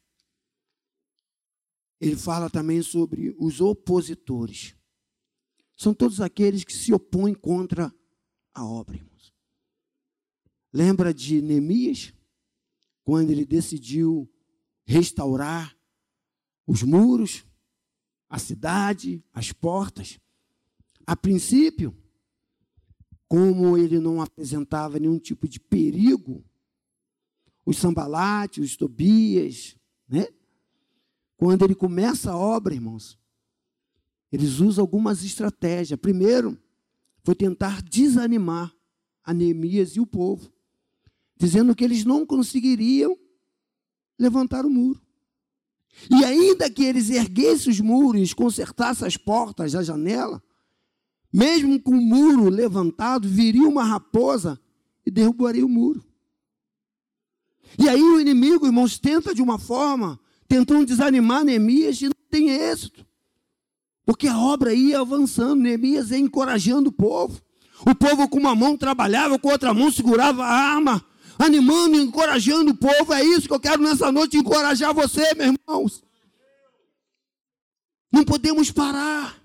ele 2.01 2.15
fala 2.15 2.49
também 2.49 2.81
sobre 2.81 3.35
os 3.41 3.61
opositores. 3.61 4.79
São 5.81 5.95
todos 5.95 6.21
aqueles 6.21 6.63
que 6.63 6.75
se 6.75 6.93
opõem 6.93 7.33
contra 7.33 7.91
a 8.53 8.65
obra, 8.65 8.97
irmãos. 8.97 9.33
Lembra 10.73 11.15
de 11.15 11.41
Neemias? 11.41 12.13
quando 13.03 13.31
ele 13.31 13.45
decidiu 13.45 14.31
restaurar 14.85 15.77
os 16.67 16.83
muros, 16.83 17.45
a 18.29 18.39
cidade, 18.39 19.25
as 19.33 19.53
portas. 19.53 20.21
A 21.07 21.17
princípio, 21.17 21.97
como 23.27 23.77
ele 23.77 23.99
não 23.99 24.21
apresentava 24.21 24.99
nenhum 24.99 25.19
tipo 25.19 25.49
de 25.49 25.59
perigo, 25.59 26.45
os 27.67 27.79
sambalates, 27.79 28.65
os 28.65 28.77
tobias, 28.77 29.77
né? 30.09 30.29
Quando 31.37 31.65
ele 31.65 31.75
começa 31.75 32.31
a 32.31 32.37
obra, 32.37 32.75
irmãos, 32.75 33.19
eles 34.33 34.61
usam 34.61 34.83
algumas 34.83 35.25
estratégias. 35.25 35.99
Primeiro, 35.99 36.59
foi 37.23 37.35
tentar 37.35 37.83
desanimar 37.83 38.73
a 39.25 39.35
Neemias 39.35 39.97
e 39.97 40.01
o 40.01 40.07
povo 40.07 40.51
dizendo 41.41 41.75
que 41.75 41.83
eles 41.83 42.05
não 42.05 42.27
conseguiriam 42.27 43.17
levantar 44.19 44.67
o 44.67 44.71
muro. 44.71 45.01
E 46.11 46.23
ainda 46.23 46.71
que 46.71 46.85
eles 46.85 47.09
erguessem 47.09 47.73
os 47.73 47.81
muros, 47.81 48.35
consertassem 48.35 49.07
as 49.07 49.17
portas, 49.17 49.75
a 49.75 49.83
janela, 49.83 50.43
mesmo 51.33 51.81
com 51.81 51.93
o 51.93 52.01
muro 52.01 52.51
levantado, 52.51 53.27
viria 53.27 53.67
uma 53.67 53.83
raposa 53.83 54.61
e 55.05 55.11
derrubaria 55.11 55.65
o 55.65 55.69
muro. 55.69 56.05
E 57.79 57.89
aí 57.89 58.03
o 58.03 58.21
inimigo, 58.21 58.67
irmãos, 58.67 58.99
tenta 58.99 59.35
de 59.35 59.41
uma 59.41 59.59
forma, 59.59 60.21
tentando 60.47 60.85
desanimar 60.85 61.43
Neemias 61.43 62.03
e 62.03 62.05
não 62.05 62.15
tem 62.29 62.51
êxito. 62.51 63.07
Porque 64.11 64.27
a 64.27 64.37
obra 64.37 64.75
ia 64.75 64.99
avançando, 64.99 65.63
Neemias 65.63 66.11
ia 66.11 66.19
encorajando 66.19 66.89
o 66.89 66.93
povo. 66.93 67.41
O 67.87 67.95
povo 67.95 68.29
com 68.29 68.41
uma 68.41 68.57
mão 68.57 68.77
trabalhava, 68.77 69.39
com 69.39 69.49
outra 69.49 69.73
mão 69.73 69.89
segurava 69.89 70.43
a 70.43 70.53
arma 70.53 71.07
animando, 71.39 71.97
encorajando 71.97 72.73
o 72.73 72.77
povo. 72.77 73.15
É 73.15 73.23
isso 73.23 73.47
que 73.47 73.55
eu 73.55 73.61
quero 73.61 73.81
nessa 73.81 74.11
noite 74.11 74.37
encorajar 74.37 74.93
você, 74.93 75.33
meus 75.35 75.55
irmãos. 75.55 76.05
Não 78.11 78.25
podemos 78.25 78.73
parar. 78.73 79.41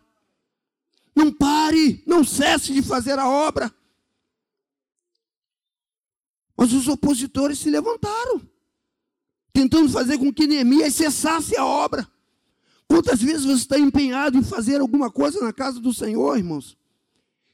Não 1.15 1.32
pare, 1.32 2.04
não 2.08 2.23
cesse 2.23 2.73
de 2.73 2.82
fazer 2.82 3.19
a 3.19 3.30
obra. 3.30 3.71
Mas 6.58 6.73
os 6.73 6.88
opositores 6.88 7.60
se 7.60 7.69
levantaram, 7.69 8.41
tentando 9.54 9.91
fazer 9.91 10.17
com 10.17 10.34
que 10.34 10.47
Neemias 10.47 10.95
cessasse 10.95 11.56
a 11.56 11.63
obra. 11.63 12.14
Quantas 12.88 13.21
vezes 13.21 13.45
você 13.45 13.62
está 13.62 13.80
empenhado 13.80 14.38
em 14.38 14.43
fazer 14.43 14.80
alguma 14.80 15.12
coisa 15.12 15.41
na 15.41 15.52
casa 15.52 15.80
do 15.80 15.93
Senhor, 15.93 16.38
irmãos? 16.38 16.78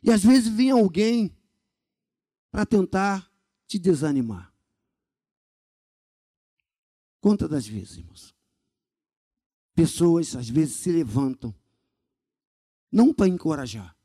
E 0.04 0.12
às 0.12 0.24
vezes 0.24 0.50
vem 0.50 0.72
alguém 0.72 1.36
para 2.52 2.65
tentar 2.65 3.32
te 3.67 3.80
desanimar. 3.80 4.54
Quantas 7.22 7.50
das 7.50 7.67
vezes, 7.67 7.98
irmãos? 7.98 8.36
Pessoas 9.74 10.36
às 10.36 10.50
vezes 10.50 10.76
se 10.76 10.91
levantam, 10.91 11.56
não 12.91 13.13
para 13.13 13.28
encorajar, 13.28 13.96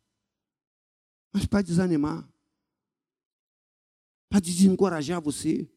mas 1.33 1.45
para 1.45 1.63
desanimar, 1.63 2.29
para 4.29 4.39
desencorajar 4.39 5.21
você, 5.21 5.69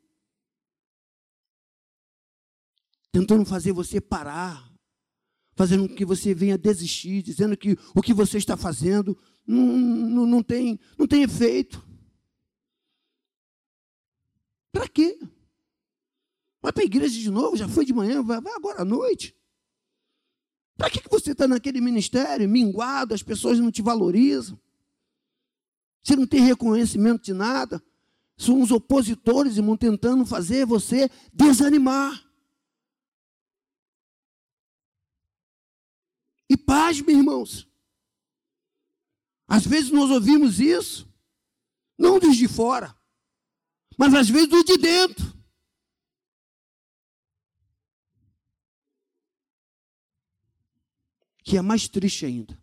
tentando 3.12 3.45
fazer 3.45 3.71
você 3.71 3.99
parar, 3.99 4.68
fazendo 5.60 5.89
com 5.89 5.93
que 5.93 6.06
você 6.06 6.34
venha 6.34 6.58
desistir, 6.58 7.22
dizendo 7.22 7.58
que 7.58 7.78
o 7.93 8.02
que 8.02 8.13
você 8.13 8.38
está 8.38 8.56
fazendo 8.56 9.17
não, 9.45 9.58
não, 9.62 10.26
não, 10.26 10.41
tem, 10.41 10.80
não 10.98 11.06
tem 11.06 11.24
efeito. 11.24 11.86
Para 14.72 14.88
quê? 14.88 15.19
Vai 16.62 16.72
para 16.72 16.82
a 16.82 16.86
igreja 16.86 17.19
de 17.19 17.30
novo, 17.30 17.58
já 17.58 17.67
foi 17.67 17.84
de 17.84 17.91
manhã, 17.91 18.24
vai, 18.24 18.39
vai 18.39 18.54
agora 18.54 18.84
à 18.84 18.86
noite. 18.86 19.36
Para 20.78 20.89
que, 20.89 21.02
que 21.02 21.10
você 21.10 21.34
está 21.34 21.45
naquele 21.45 21.82
ministério, 21.82 22.48
minguado, 22.48 23.13
as 23.13 23.22
pessoas 23.22 23.60
não 23.60 23.69
te 23.69 23.82
valorizam? 23.82 24.58
Você 26.02 26.15
não 26.15 26.26
tem 26.26 26.39
reconhecimento 26.39 27.22
de 27.22 27.34
nada? 27.34 27.84
São 28.38 28.62
os 28.62 28.72
opositores, 28.72 29.58
irmão, 29.58 29.76
tentando 29.76 30.26
fazer 30.26 30.65
você 30.65 31.12
desanimar. 31.34 32.28
E 36.49 36.57
paz, 36.57 36.99
meus 37.01 37.17
irmãos. 37.17 37.69
Às 39.47 39.65
vezes 39.65 39.91
nós 39.91 40.09
ouvimos 40.09 40.59
isso, 40.59 41.12
não 41.97 42.19
dos 42.19 42.35
de 42.35 42.47
fora, 42.47 42.95
mas 43.97 44.13
às 44.13 44.29
vezes 44.29 44.47
dos 44.47 44.63
de 44.63 44.77
dentro. 44.77 45.38
Que 51.43 51.57
é 51.57 51.62
mais 51.62 51.88
triste 51.88 52.25
ainda. 52.25 52.57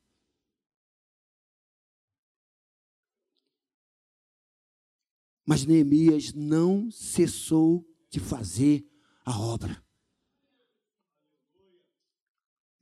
Mas 5.44 5.64
Neemias 5.64 6.32
não 6.32 6.90
cessou 6.90 7.84
de 8.10 8.18
fazer 8.18 8.84
a 9.24 9.38
obra. 9.38 9.85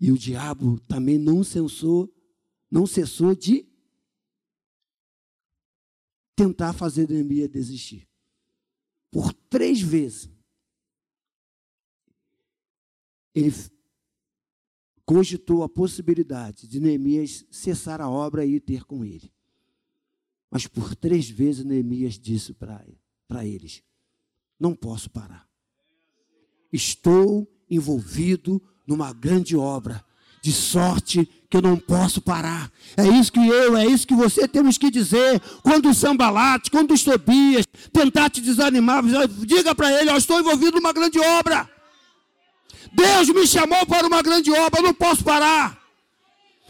E 0.04 0.12
o 0.12 0.18
diabo 0.18 0.78
também 0.80 1.16
não 1.16 1.42
cessou, 1.42 2.14
não 2.70 2.86
cessou 2.86 3.34
de 3.34 3.66
tentar 6.36 6.74
fazer 6.74 7.08
Neemias 7.08 7.48
desistir. 7.48 8.06
Por 9.10 9.32
três 9.32 9.80
vezes. 9.80 10.30
Ele 13.34 13.50
cogitou 15.06 15.62
a 15.62 15.70
possibilidade 15.70 16.68
de 16.68 16.78
Neemias 16.80 17.46
cessar 17.50 18.02
a 18.02 18.10
obra 18.10 18.44
e 18.44 18.56
ir 18.56 18.60
ter 18.60 18.84
com 18.84 19.06
ele. 19.06 19.32
Mas 20.50 20.66
por 20.66 20.94
três 20.94 21.30
vezes 21.30 21.64
Neemias 21.64 22.18
disse 22.18 22.52
para 22.52 23.46
eles: 23.46 23.82
Não 24.60 24.76
posso 24.76 25.08
parar. 25.08 25.48
Estou 26.70 27.50
envolvido 27.70 28.62
numa 28.86 29.12
grande 29.12 29.56
obra, 29.56 30.04
de 30.42 30.52
sorte 30.52 31.28
que 31.48 31.56
eu 31.56 31.62
não 31.62 31.76
posso 31.76 32.20
parar. 32.20 32.70
É 32.96 33.06
isso 33.06 33.32
que 33.32 33.38
eu, 33.38 33.76
é 33.76 33.86
isso 33.86 34.06
que 34.06 34.14
você 34.14 34.46
temos 34.46 34.76
que 34.76 34.90
dizer. 34.90 35.40
Quando 35.62 35.88
o 35.88 35.94
sambalate, 35.94 36.70
quando 36.70 36.92
os 36.92 37.02
Tobias 37.02 37.64
tentar 37.92 38.28
te 38.28 38.40
desanimar, 38.40 39.02
diga 39.46 39.74
para 39.74 39.90
ele: 40.00 40.10
Eu 40.10 40.16
estou 40.16 40.38
envolvido 40.38 40.76
numa 40.76 40.92
grande 40.92 41.18
obra. 41.18 41.70
Deus 42.92 43.28
me 43.28 43.46
chamou 43.46 43.86
para 43.86 44.06
uma 44.06 44.22
grande 44.22 44.50
obra, 44.50 44.80
eu 44.80 44.84
não 44.84 44.94
posso 44.94 45.24
parar. 45.24 45.78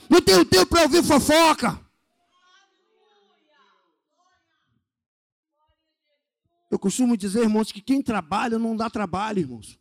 Não 0.09 0.21
tenho 0.21 0.45
tempo 0.45 0.67
para 0.67 0.83
ouvir 0.83 1.03
fofoca. 1.03 1.81
Eu 6.71 6.79
costumo 6.79 7.17
dizer, 7.17 7.43
irmãos, 7.43 7.71
que 7.71 7.81
quem 7.81 8.03
trabalha 8.03 8.59
não 8.59 8.77
dá 8.77 8.91
trabalho, 8.91 9.39
irmãos. 9.39 9.79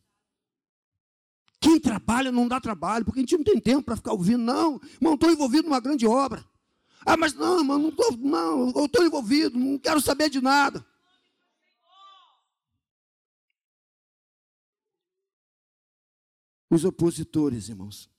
Quem 1.64 1.80
trabalha 1.80 2.30
não 2.30 2.46
dá 2.46 2.60
trabalho, 2.60 3.06
porque 3.06 3.22
a 3.22 3.24
gente 3.24 3.38
não 3.38 3.44
tem 3.46 3.58
tempo 3.58 3.84
para 3.84 3.96
ficar 3.96 4.12
ouvindo, 4.12 4.44
não. 4.44 4.82
Irmão, 4.96 5.14
estou 5.14 5.32
envolvido 5.32 5.64
numa 5.64 5.80
grande 5.80 6.06
obra. 6.06 6.46
Ah, 7.06 7.16
mas 7.16 7.34
não, 7.34 7.60
irmão, 7.60 7.80
não 7.80 7.88
estou, 7.88 8.18
não, 8.18 8.70
eu 8.76 8.86
estou 8.86 9.06
envolvido, 9.06 9.58
não 9.58 9.80
quero 9.80 10.02
saber 10.02 10.30
de 10.30 10.42
nada. 10.42 10.86
Os 16.70 16.84
opositores, 16.84 17.70
irmãos. 17.70 18.12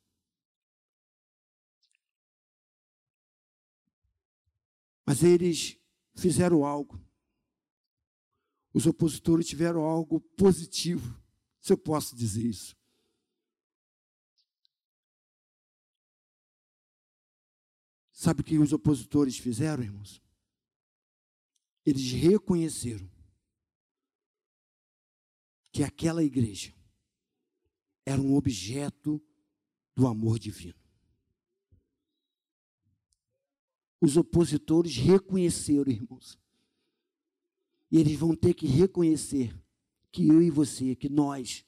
Mas 5.04 5.22
eles 5.22 5.76
fizeram 6.14 6.64
algo. 6.64 6.98
Os 8.72 8.86
opositores 8.86 9.46
tiveram 9.46 9.82
algo 9.82 10.18
positivo, 10.34 11.14
se 11.60 11.74
eu 11.74 11.76
posso 11.76 12.16
dizer 12.16 12.42
isso. 12.42 12.74
Sabe 18.24 18.40
o 18.40 18.44
que 18.44 18.56
os 18.56 18.72
opositores 18.72 19.36
fizeram, 19.36 19.82
irmãos? 19.82 20.22
Eles 21.84 22.10
reconheceram 22.12 23.06
que 25.70 25.82
aquela 25.82 26.24
igreja 26.24 26.72
era 28.02 28.18
um 28.18 28.34
objeto 28.34 29.22
do 29.94 30.06
amor 30.06 30.38
divino. 30.38 30.80
Os 34.00 34.16
opositores 34.16 34.96
reconheceram, 34.96 35.92
irmãos. 35.92 36.38
E 37.90 37.98
eles 37.98 38.18
vão 38.18 38.34
ter 38.34 38.54
que 38.54 38.66
reconhecer 38.66 39.54
que 40.10 40.26
eu 40.26 40.40
e 40.40 40.48
você, 40.48 40.96
que 40.96 41.10
nós, 41.10 41.62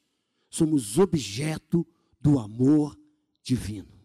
somos 0.49 0.99
objeto 0.99 1.87
do 2.19 2.39
amor 2.39 2.99
divino. 3.43 3.96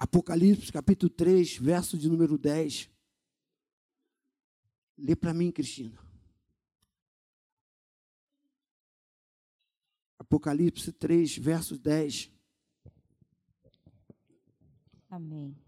Apocalipse 0.00 0.70
capítulo 0.70 1.10
3, 1.10 1.56
verso 1.56 1.98
de 1.98 2.08
número 2.08 2.38
10. 2.38 2.88
Lê 4.96 5.16
para 5.16 5.34
mim, 5.34 5.50
Cristina. 5.50 5.98
Apocalipse 10.16 10.92
3, 10.92 11.38
verso 11.38 11.76
10. 11.76 12.30
Amém. 15.10 15.58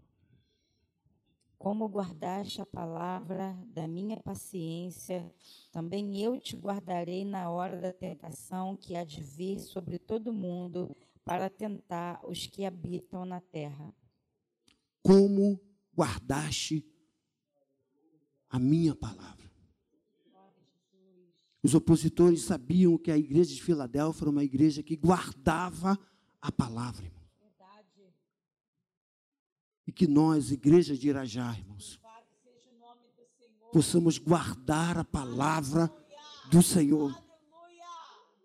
Como 1.57 1.89
guardaste 1.89 2.61
a 2.61 2.65
palavra 2.65 3.53
da 3.67 3.85
minha 3.85 4.15
paciência, 4.15 5.29
também 5.73 6.23
eu 6.23 6.39
te 6.39 6.55
guardarei 6.55 7.25
na 7.25 7.49
hora 7.49 7.81
da 7.81 7.91
tentação 7.91 8.77
que 8.77 8.95
há 8.95 9.03
de 9.03 9.21
vir 9.21 9.59
sobre 9.59 9.99
todo 9.99 10.31
mundo 10.31 10.95
para 11.25 11.49
tentar 11.49 12.21
os 12.23 12.47
que 12.47 12.63
habitam 12.63 13.25
na 13.25 13.41
terra 13.41 13.93
como 15.11 15.59
guardaste 15.93 16.85
a 18.49 18.57
minha 18.57 18.95
palavra. 18.95 19.51
Os 21.61 21.75
opositores 21.75 22.43
sabiam 22.43 22.97
que 22.97 23.11
a 23.11 23.17
igreja 23.17 23.53
de 23.53 23.61
Filadélfia 23.61 24.23
era 24.23 24.29
uma 24.29 24.43
igreja 24.43 24.81
que 24.81 24.95
guardava 24.95 25.99
a 26.41 26.49
palavra, 26.49 27.05
irmão. 27.05 27.21
E 29.85 29.91
que 29.91 30.07
nós, 30.07 30.49
igreja 30.49 30.97
de 30.97 31.09
Irajá, 31.09 31.57
irmãos, 31.57 31.99
possamos 33.73 34.17
guardar 34.17 34.97
a 34.97 35.03
palavra 35.03 35.93
do 36.49 36.63
Senhor. 36.63 37.21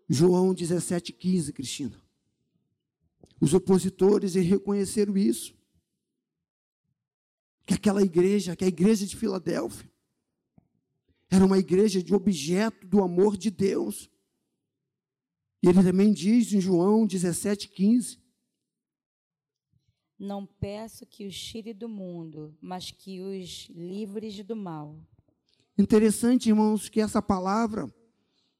João 0.08 0.52
17,15, 0.52 1.52
Cristina. 1.52 2.02
Os 3.40 3.54
opositores 3.54 4.34
reconheceram 4.34 5.16
isso 5.16 5.55
que 7.66 7.74
aquela 7.74 8.00
igreja, 8.02 8.54
que 8.54 8.64
a 8.64 8.68
igreja 8.68 9.04
de 9.04 9.16
Filadélfia, 9.16 9.90
Era 11.28 11.44
uma 11.44 11.58
igreja 11.58 12.00
de 12.00 12.14
objeto 12.14 12.86
do 12.86 13.02
amor 13.02 13.36
de 13.36 13.50
Deus. 13.50 14.08
E 15.60 15.68
ele 15.68 15.82
também 15.82 16.12
diz 16.12 16.52
em 16.52 16.60
João 16.60 17.04
17,15: 17.04 18.20
Não 20.16 20.46
peço 20.46 21.04
que 21.04 21.26
os 21.26 21.36
tire 21.36 21.74
do 21.74 21.88
mundo, 21.88 22.56
mas 22.60 22.92
que 22.92 23.20
os 23.20 23.68
livres 23.70 24.40
do 24.44 24.54
mal. 24.54 24.96
Interessante, 25.76 26.48
irmãos, 26.48 26.88
que 26.88 27.00
essa 27.00 27.20
palavra, 27.20 27.92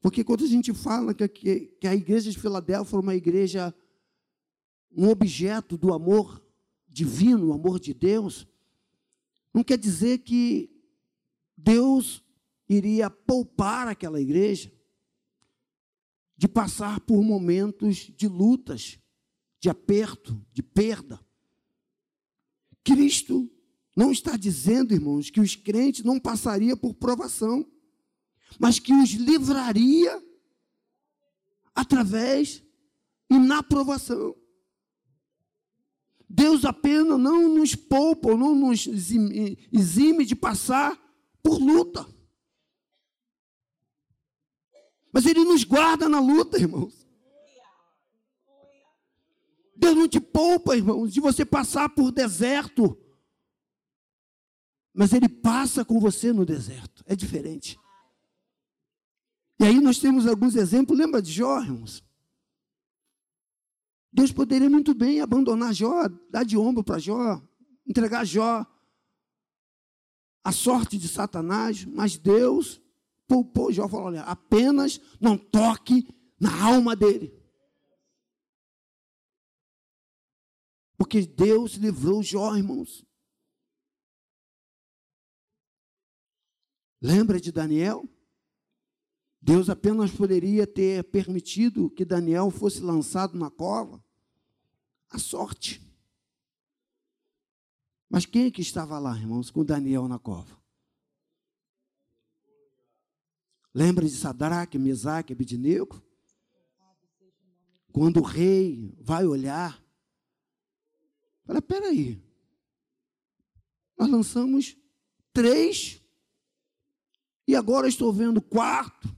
porque 0.00 0.24
quando 0.24 0.42
a 0.42 0.48
gente 0.48 0.74
fala 0.74 1.14
que, 1.14 1.28
que, 1.28 1.60
que 1.80 1.86
a 1.86 1.94
igreja 1.94 2.32
de 2.32 2.38
Filadélfia 2.38 2.90
foi 2.90 3.00
uma 3.00 3.14
igreja, 3.14 3.72
um 4.90 5.08
objeto 5.08 5.78
do 5.78 5.94
amor 5.94 6.44
divino, 6.88 7.46
o 7.46 7.52
amor 7.52 7.78
de 7.78 7.94
Deus, 7.94 8.44
não 9.56 9.64
quer 9.64 9.78
dizer 9.78 10.18
que 10.18 10.70
Deus 11.56 12.22
iria 12.68 13.08
poupar 13.08 13.88
aquela 13.88 14.20
igreja 14.20 14.70
de 16.36 16.46
passar 16.46 17.00
por 17.00 17.22
momentos 17.22 18.12
de 18.14 18.28
lutas, 18.28 18.98
de 19.58 19.70
aperto, 19.70 20.38
de 20.52 20.62
perda. 20.62 21.18
Cristo 22.84 23.50
não 23.96 24.12
está 24.12 24.36
dizendo, 24.36 24.92
irmãos, 24.92 25.30
que 25.30 25.40
os 25.40 25.56
crentes 25.56 26.04
não 26.04 26.20
passariam 26.20 26.76
por 26.76 26.92
provação, 26.92 27.66
mas 28.60 28.78
que 28.78 28.92
os 28.92 29.12
livraria 29.12 30.22
através 31.74 32.62
e 33.30 33.38
na 33.38 33.62
provação. 33.62 34.36
Deus 36.28 36.64
apenas 36.64 37.18
não 37.18 37.48
nos 37.48 37.74
poupa, 37.74 38.36
não 38.36 38.54
nos 38.54 38.86
exime 38.86 40.24
de 40.24 40.34
passar 40.34 41.00
por 41.42 41.58
luta. 41.58 42.06
Mas 45.12 45.24
Ele 45.24 45.44
nos 45.44 45.64
guarda 45.64 46.08
na 46.08 46.20
luta, 46.20 46.58
irmãos. 46.58 47.06
Deus 49.76 49.94
não 49.94 50.08
te 50.08 50.18
poupa, 50.20 50.76
irmãos, 50.76 51.12
de 51.12 51.20
você 51.20 51.44
passar 51.44 51.88
por 51.90 52.10
deserto. 52.10 52.98
Mas 54.92 55.12
Ele 55.12 55.28
passa 55.28 55.84
com 55.84 56.00
você 56.00 56.32
no 56.32 56.44
deserto. 56.44 57.04
É 57.06 57.14
diferente. 57.14 57.78
E 59.60 59.64
aí 59.64 59.80
nós 59.80 59.98
temos 59.98 60.26
alguns 60.26 60.54
exemplos. 60.54 60.98
Lembra 60.98 61.22
de 61.22 61.32
Jó, 61.32 61.60
irmãos? 61.60 62.05
Deus 64.16 64.32
poderia 64.32 64.70
muito 64.70 64.94
bem 64.94 65.20
abandonar 65.20 65.74
Jó, 65.74 66.08
dar 66.30 66.42
de 66.42 66.56
ombro 66.56 66.82
para 66.82 66.98
Jó, 66.98 67.38
entregar 67.86 68.24
Jó 68.24 68.64
a 70.42 70.52
sorte 70.52 70.96
de 70.96 71.06
Satanás, 71.06 71.84
mas 71.84 72.16
Deus 72.16 72.80
poupou 73.28 73.70
Jó, 73.70 73.86
falou: 73.86 74.06
olha, 74.06 74.22
apenas 74.22 74.98
não 75.20 75.36
toque 75.36 76.08
na 76.40 76.64
alma 76.64 76.96
dele. 76.96 77.30
Porque 80.96 81.26
Deus 81.26 81.72
livrou 81.74 82.22
Jó, 82.22 82.56
irmãos. 82.56 83.04
Lembra 87.02 87.38
de 87.38 87.52
Daniel? 87.52 88.08
Deus 89.42 89.68
apenas 89.68 90.10
poderia 90.10 90.66
ter 90.66 91.04
permitido 91.04 91.90
que 91.90 92.02
Daniel 92.02 92.50
fosse 92.50 92.80
lançado 92.80 93.36
na 93.36 93.50
cova. 93.50 94.05
A 95.10 95.18
sorte. 95.18 95.80
Mas 98.08 98.24
quem 98.24 98.46
é 98.46 98.50
que 98.50 98.62
estava 98.62 98.98
lá, 98.98 99.16
irmãos, 99.16 99.50
com 99.50 99.64
Daniel 99.64 100.08
na 100.08 100.18
cova? 100.18 100.56
Lembra 103.74 104.06
de 104.06 104.16
Sadraque, 104.16 104.78
Mesaque, 104.78 105.32
Abidnego? 105.32 106.02
Quando 107.92 108.20
o 108.20 108.22
rei 108.22 108.94
vai 109.00 109.26
olhar, 109.26 109.82
fala, 111.44 111.60
peraí, 111.60 112.22
nós 113.98 114.10
lançamos 114.10 114.76
três, 115.32 116.00
e 117.46 117.54
agora 117.54 117.88
estou 117.88 118.12
vendo 118.12 118.40
quarto, 118.40 119.08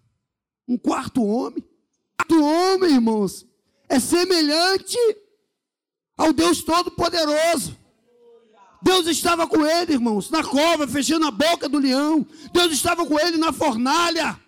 um 0.67 0.77
quarto 0.77 1.25
homem. 1.25 1.65
Quarto 2.17 2.43
homem, 2.43 2.93
irmãos, 2.93 3.47
é 3.89 3.99
semelhante 3.99 4.99
ao 6.19 6.33
Deus 6.33 6.63
Todo-Poderoso. 6.63 7.79
Deus 8.83 9.07
estava 9.07 9.47
com 9.47 9.65
ele, 9.65 9.95
irmãos, 9.95 10.31
na 10.31 10.43
cova, 10.43 10.87
fechando 10.87 11.27
a 11.27 11.31
boca 11.31 11.69
do 11.69 11.79
leão. 11.79 12.27
Deus 12.53 12.73
estava 12.73 13.07
com 13.07 13.19
ele 13.19 13.37
na 13.37 13.53
fornalha. 13.53 14.39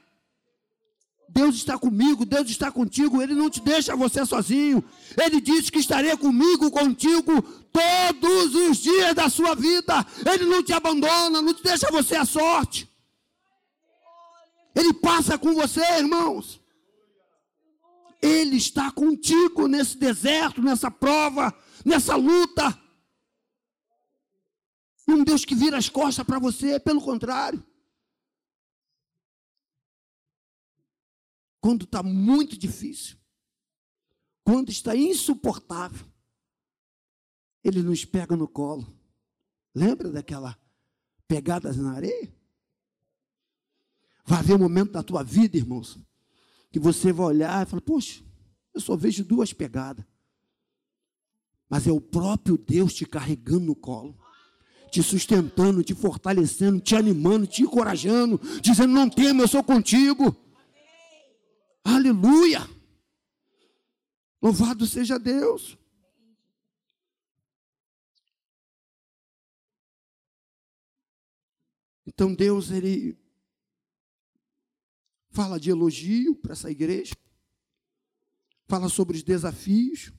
Deus 1.32 1.54
está 1.54 1.78
comigo, 1.78 2.26
Deus 2.26 2.50
está 2.50 2.72
contigo, 2.72 3.22
Ele 3.22 3.34
não 3.34 3.48
te 3.48 3.60
deixa 3.60 3.94
você 3.94 4.26
sozinho. 4.26 4.82
Ele 5.16 5.40
disse 5.40 5.70
que 5.70 5.78
estaria 5.78 6.16
comigo, 6.16 6.72
contigo, 6.72 7.40
todos 7.72 8.54
os 8.54 8.78
dias 8.78 9.14
da 9.14 9.30
sua 9.30 9.54
vida. 9.54 10.04
Ele 10.26 10.44
não 10.44 10.60
te 10.60 10.72
abandona, 10.72 11.40
não 11.40 11.54
te 11.54 11.62
deixa 11.62 11.88
você 11.92 12.16
à 12.16 12.24
sorte. 12.24 12.88
Ele 14.74 14.92
passa 14.92 15.38
com 15.38 15.54
você, 15.54 15.80
irmãos. 15.98 16.59
Ele 18.20 18.56
está 18.56 18.90
contigo 18.90 19.66
nesse 19.66 19.96
deserto, 19.96 20.62
nessa 20.62 20.90
prova, 20.90 21.56
nessa 21.84 22.16
luta. 22.16 22.78
Um 25.08 25.24
Deus 25.24 25.44
que 25.44 25.54
vira 25.54 25.78
as 25.78 25.88
costas 25.88 26.24
para 26.24 26.38
você, 26.38 26.78
pelo 26.78 27.00
contrário. 27.00 27.64
quando 31.60 31.84
está 31.84 32.02
muito 32.02 32.58
difícil, 32.58 33.16
quando 34.42 34.70
está 34.70 34.96
insuportável, 34.96 36.06
ele 37.62 37.82
nos 37.82 38.04
pega 38.04 38.34
no 38.34 38.48
colo. 38.48 38.86
Lembra 39.74 40.10
daquela 40.10 40.58
pegada 41.28 41.72
na 41.74 41.92
areia? 41.92 42.34
Vai 44.24 44.38
haver 44.38 44.56
um 44.56 44.60
momento 44.60 44.92
da 44.92 45.02
tua 45.02 45.22
vida, 45.22 45.56
irmãos, 45.56 45.98
que 46.70 46.78
você 46.78 47.12
vai 47.12 47.26
olhar 47.26 47.66
e 47.66 47.68
falar: 47.68 47.82
Poxa, 47.82 48.24
eu 48.74 48.80
só 48.80 48.96
vejo 48.96 49.24
duas 49.24 49.52
pegadas. 49.52 50.04
Mas 51.68 51.86
é 51.86 51.92
o 51.92 52.00
próprio 52.00 52.56
Deus 52.58 52.94
te 52.94 53.06
carregando 53.06 53.66
no 53.66 53.76
colo, 53.76 54.18
te 54.90 55.02
sustentando, 55.02 55.84
te 55.84 55.94
fortalecendo, 55.94 56.80
te 56.80 56.96
animando, 56.96 57.46
te 57.46 57.62
encorajando, 57.62 58.40
dizendo: 58.60 58.92
Não 58.92 59.08
tema, 59.08 59.42
eu 59.42 59.48
sou 59.48 59.62
contigo. 59.62 60.36
Aleluia! 61.84 62.68
Louvado 64.42 64.86
seja 64.86 65.18
Deus. 65.18 65.78
Então 72.06 72.34
Deus 72.34 72.70
ele 72.70 73.19
fala 75.30 75.58
de 75.58 75.70
elogio 75.70 76.34
para 76.36 76.52
essa 76.52 76.70
igreja, 76.70 77.14
fala 78.66 78.88
sobre 78.88 79.16
os 79.16 79.22
desafios, 79.22 80.12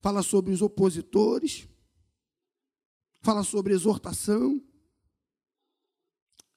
fala 0.00 0.22
sobre 0.22 0.52
os 0.52 0.60
opositores, 0.62 1.68
fala 3.20 3.42
sobre 3.42 3.72
exortação. 3.72 4.62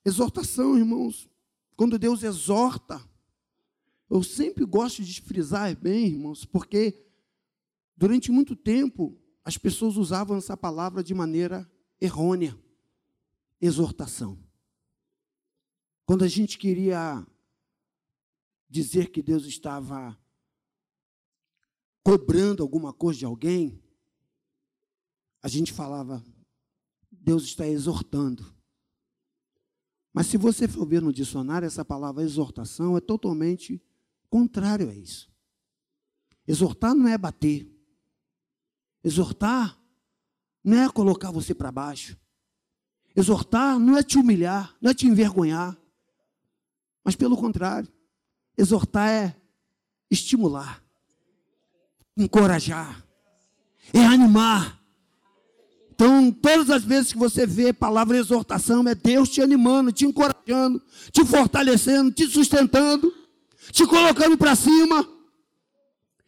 Exortação, 0.04 0.78
irmãos, 0.78 1.30
quando 1.76 2.00
Deus 2.00 2.24
exorta, 2.24 3.02
eu 4.10 4.24
sempre 4.24 4.66
gosto 4.66 5.04
de 5.04 5.22
frisar 5.22 5.76
bem, 5.78 6.08
irmãos, 6.08 6.46
porque 6.46 7.06
durante 7.96 8.32
muito 8.32 8.56
tempo 8.56 9.18
as 9.44 9.58
pessoas 9.58 9.98
usavam 9.98 10.38
essa 10.38 10.56
palavra 10.56 11.04
de 11.04 11.14
maneira 11.14 11.70
errônea. 12.00 12.58
Exortação. 13.62 14.47
Quando 16.08 16.24
a 16.24 16.28
gente 16.30 16.58
queria 16.58 17.28
dizer 18.70 19.12
que 19.12 19.22
Deus 19.22 19.44
estava 19.44 20.18
cobrando 22.02 22.64
alguma 22.64 22.94
coisa 22.94 23.20
de 23.20 23.26
alguém, 23.26 23.84
a 25.44 25.50
gente 25.50 25.74
falava, 25.74 26.24
Deus 27.12 27.44
está 27.44 27.68
exortando. 27.68 28.56
Mas 30.14 30.28
se 30.28 30.38
você 30.38 30.66
for 30.66 30.88
ver 30.88 31.02
no 31.02 31.12
dicionário, 31.12 31.66
essa 31.66 31.84
palavra 31.84 32.24
exortação 32.24 32.96
é 32.96 33.02
totalmente 33.02 33.84
contrário 34.30 34.90
a 34.90 34.94
isso. 34.94 35.30
Exortar 36.48 36.96
não 36.96 37.10
é 37.10 37.18
bater. 37.18 37.70
Exortar 39.04 39.78
não 40.64 40.78
é 40.78 40.90
colocar 40.90 41.32
você 41.32 41.54
para 41.54 41.70
baixo. 41.70 42.18
Exortar 43.14 43.78
não 43.78 43.98
é 43.98 44.04
te 44.04 44.18
humilhar, 44.18 44.74
não 44.82 44.92
é 44.92 44.94
te 44.94 45.06
envergonhar. 45.06 45.78
Mas 47.08 47.16
pelo 47.16 47.38
contrário, 47.38 47.88
exortar 48.58 49.10
é 49.10 49.34
estimular, 50.12 50.84
encorajar, 52.18 53.02
é 53.94 54.06
animar. 54.06 54.78
Então, 55.90 56.30
todas 56.34 56.70
as 56.70 56.84
vezes 56.84 57.14
que 57.14 57.18
você 57.18 57.48
vê 57.48 57.72
palavra 57.72 58.18
exortação, 58.18 58.86
é 58.90 58.94
Deus 58.94 59.30
te 59.30 59.42
animando, 59.42 59.94
te 59.94 60.06
encorajando, 60.06 60.84
te 61.10 61.24
fortalecendo, 61.24 62.12
te 62.12 62.28
sustentando, 62.28 63.10
te 63.72 63.88
colocando 63.88 64.38
para 64.38 64.54
cima. 64.54 65.08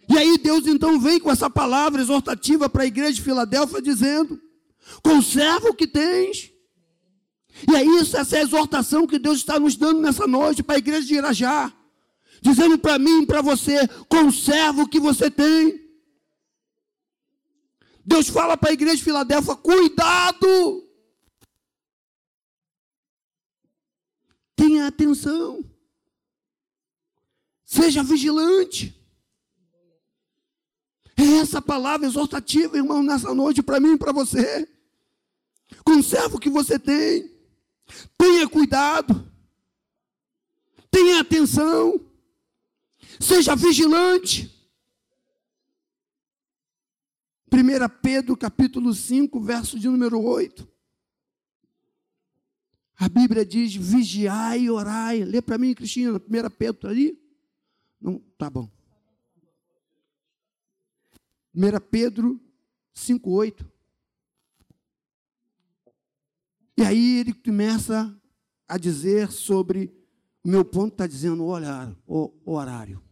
E 0.07 0.17
aí 0.17 0.37
Deus 0.37 0.65
então 0.65 0.97
vem 0.97 1.19
com 1.19 1.29
essa 1.29 1.49
palavra 1.49 2.01
exortativa 2.01 2.69
para 2.69 2.83
a 2.83 2.87
igreja 2.87 3.15
de 3.15 3.21
Filadélfia, 3.21 3.81
dizendo: 3.81 4.41
conserva 5.03 5.67
o 5.71 5.75
que 5.75 5.85
tens. 5.85 6.49
E 7.67 7.75
é 7.75 7.83
isso, 7.83 8.15
essa 8.15 8.37
é 8.37 8.39
a 8.39 8.43
exortação 8.43 9.07
que 9.07 9.19
Deus 9.19 9.39
está 9.39 9.59
nos 9.59 9.75
dando 9.75 10.01
nessa 10.01 10.27
noite 10.27 10.63
para 10.63 10.75
a 10.75 10.79
igreja 10.79 11.05
de 11.05 11.15
Irajá. 11.15 11.73
Dizendo 12.41 12.77
para 12.79 12.97
mim 12.97 13.23
e 13.23 13.25
para 13.25 13.41
você: 13.41 13.87
conserva 14.07 14.83
o 14.83 14.87
que 14.87 14.99
você 14.99 15.29
tem. 15.29 15.89
Deus 18.05 18.29
fala 18.29 18.55
para 18.55 18.69
a 18.69 18.73
igreja 18.73 18.97
de 18.97 19.03
Filadélfia: 19.03 19.55
cuidado. 19.55 20.87
Tenha 24.55 24.87
atenção. 24.87 25.63
Seja 27.65 28.03
vigilante. 28.03 28.95
É 31.15 31.39
essa 31.39 31.61
palavra 31.61 32.07
exortativa, 32.07 32.77
irmão, 32.77 33.03
nessa 33.03 33.33
noite 33.33 33.61
para 33.61 33.79
mim 33.79 33.93
e 33.93 33.97
para 33.97 34.13
você. 34.13 34.67
Conserva 35.83 36.37
o 36.37 36.39
que 36.39 36.49
você 36.49 36.79
tem. 36.79 37.38
Tenha 38.17 38.47
cuidado. 38.47 39.29
Tenha 40.91 41.21
atenção. 41.21 41.99
Seja 43.19 43.55
vigilante. 43.55 44.49
1 47.51 47.89
Pedro 48.01 48.37
capítulo 48.37 48.93
5, 48.93 49.41
verso 49.41 49.79
de 49.79 49.87
número 49.87 50.21
8. 50.21 50.67
A 52.95 53.09
Bíblia 53.09 53.45
diz: 53.45 53.75
vigiai 53.75 54.63
e 54.63 54.69
orai. 54.69 55.23
Lê 55.23 55.41
para 55.41 55.57
mim, 55.57 55.73
Cristina, 55.73 56.11
1 56.17 56.49
Pedro 56.57 56.81
tá 56.81 56.89
ali? 56.89 57.19
Não, 57.99 58.19
tá 58.37 58.49
bom. 58.49 58.69
1 61.55 61.61
Pedro 61.89 62.39
5,8. 62.95 63.65
E 66.79 66.81
aí 66.81 67.17
ele 67.19 67.33
começa 67.33 68.17
a 68.65 68.77
dizer 68.77 69.29
sobre. 69.33 69.93
O 70.41 70.47
meu 70.47 70.63
ponto 70.63 70.93
está 70.93 71.05
dizendo 71.05 71.43
o 71.43 71.47
horário, 71.47 71.97
o 72.07 72.31
horário. 72.45 73.03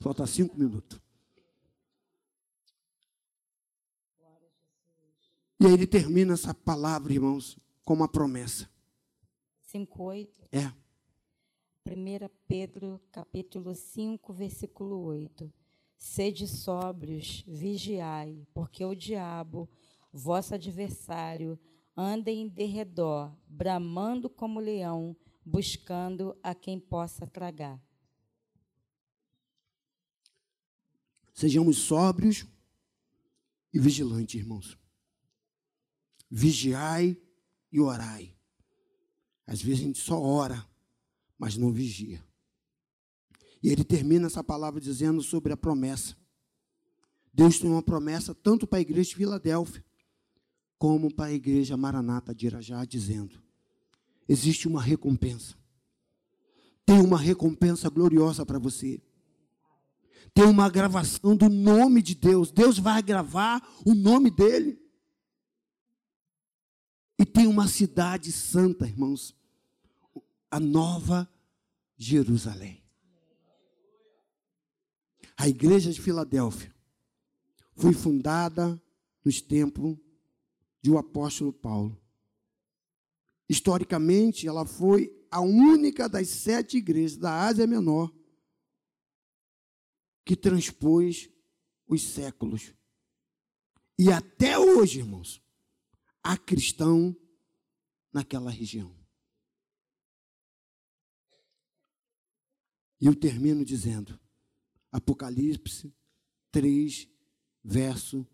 Falta 0.00 0.26
cinco 0.26 0.58
minutos. 0.58 1.00
E 5.60 5.66
aí 5.66 5.72
ele 5.72 5.86
termina 5.86 6.34
essa 6.34 6.52
palavra, 6.52 7.12
irmãos, 7.12 7.56
com 7.84 7.94
uma 7.94 8.08
promessa. 8.08 8.68
5,8. 9.72 10.28
É. 10.50 10.66
1 11.88 12.28
Pedro, 12.48 13.00
capítulo 13.12 13.72
5, 13.72 14.32
versículo 14.32 14.98
8. 15.04 15.48
Sede 15.96 16.48
sóbrios, 16.48 17.44
vigiai, 17.46 18.44
porque 18.52 18.84
o 18.84 18.96
diabo, 18.96 19.70
vosso 20.12 20.56
adversário, 20.56 21.56
anda 21.96 22.30
em 22.30 22.48
derredor, 22.48 23.34
bramando 23.46 24.28
como 24.28 24.60
leão, 24.60 25.16
buscando 25.44 26.36
a 26.42 26.54
quem 26.54 26.78
possa 26.78 27.26
tragar. 27.26 27.80
Sejamos 31.34 31.78
sóbrios 31.78 32.46
e 33.72 33.78
vigilantes, 33.78 34.40
irmãos. 34.40 34.78
Vigiai 36.30 37.16
e 37.70 37.80
orai. 37.80 38.34
Às 39.46 39.60
vezes 39.60 39.80
a 39.80 39.84
gente 39.84 39.98
só 39.98 40.20
ora, 40.20 40.66
mas 41.38 41.56
não 41.56 41.72
vigia. 41.72 42.24
E 43.62 43.68
ele 43.68 43.84
termina 43.84 44.26
essa 44.26 44.42
palavra 44.42 44.80
dizendo 44.80 45.22
sobre 45.22 45.52
a 45.52 45.56
promessa. 45.56 46.16
Deus 47.32 47.58
tem 47.58 47.70
uma 47.70 47.82
promessa 47.82 48.34
tanto 48.34 48.66
para 48.66 48.78
a 48.78 48.82
igreja 48.82 49.10
de 49.10 49.16
Filadélfia, 49.16 49.84
como 50.82 51.14
para 51.14 51.26
a 51.26 51.32
igreja 51.32 51.76
Maranata 51.76 52.34
de 52.34 52.46
Irajá, 52.46 52.84
dizendo: 52.84 53.40
existe 54.28 54.66
uma 54.66 54.82
recompensa. 54.82 55.54
Tem 56.84 57.00
uma 57.00 57.16
recompensa 57.16 57.88
gloriosa 57.88 58.44
para 58.44 58.58
você. 58.58 59.00
Tem 60.34 60.44
uma 60.44 60.68
gravação 60.68 61.36
do 61.36 61.48
nome 61.48 62.02
de 62.02 62.16
Deus. 62.16 62.50
Deus 62.50 62.80
vai 62.80 63.00
gravar 63.00 63.62
o 63.86 63.94
nome 63.94 64.28
dele. 64.28 64.76
E 67.16 67.24
tem 67.24 67.46
uma 67.46 67.68
cidade 67.68 68.32
santa, 68.32 68.84
irmãos. 68.84 69.36
A 70.50 70.58
nova 70.58 71.32
Jerusalém 71.96 72.82
a 75.36 75.48
igreja 75.48 75.92
de 75.92 76.00
Filadélfia 76.00 76.74
foi 77.74 77.92
fundada 77.92 78.80
nos 79.24 79.40
tempos 79.40 79.96
de 80.82 80.90
o 80.90 80.98
apóstolo 80.98 81.52
Paulo. 81.52 82.00
Historicamente, 83.48 84.46
ela 84.48 84.66
foi 84.66 85.10
a 85.30 85.40
única 85.40 86.08
das 86.08 86.28
sete 86.28 86.78
igrejas 86.78 87.16
da 87.16 87.44
Ásia 87.44 87.66
Menor 87.66 88.12
que 90.24 90.36
transpôs 90.36 91.30
os 91.86 92.02
séculos. 92.02 92.74
E 93.98 94.10
até 94.10 94.58
hoje, 94.58 95.00
irmãos, 95.00 95.42
há 96.22 96.36
cristão 96.36 97.16
naquela 98.12 98.50
região. 98.50 98.96
E 103.00 103.06
eu 103.06 103.16
termino 103.16 103.64
dizendo: 103.64 104.18
Apocalipse 104.90 105.92
3, 106.52 107.08
verso 107.64 108.26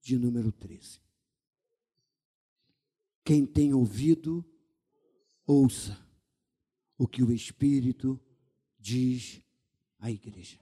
de 0.00 0.16
número 0.16 0.52
13. 0.52 1.01
Quem 3.24 3.46
tem 3.46 3.72
ouvido, 3.72 4.44
ouça 5.46 5.98
o 6.98 7.06
que 7.06 7.22
o 7.22 7.32
Espírito 7.32 8.20
diz 8.78 9.40
à 9.98 10.10
igreja. 10.10 10.61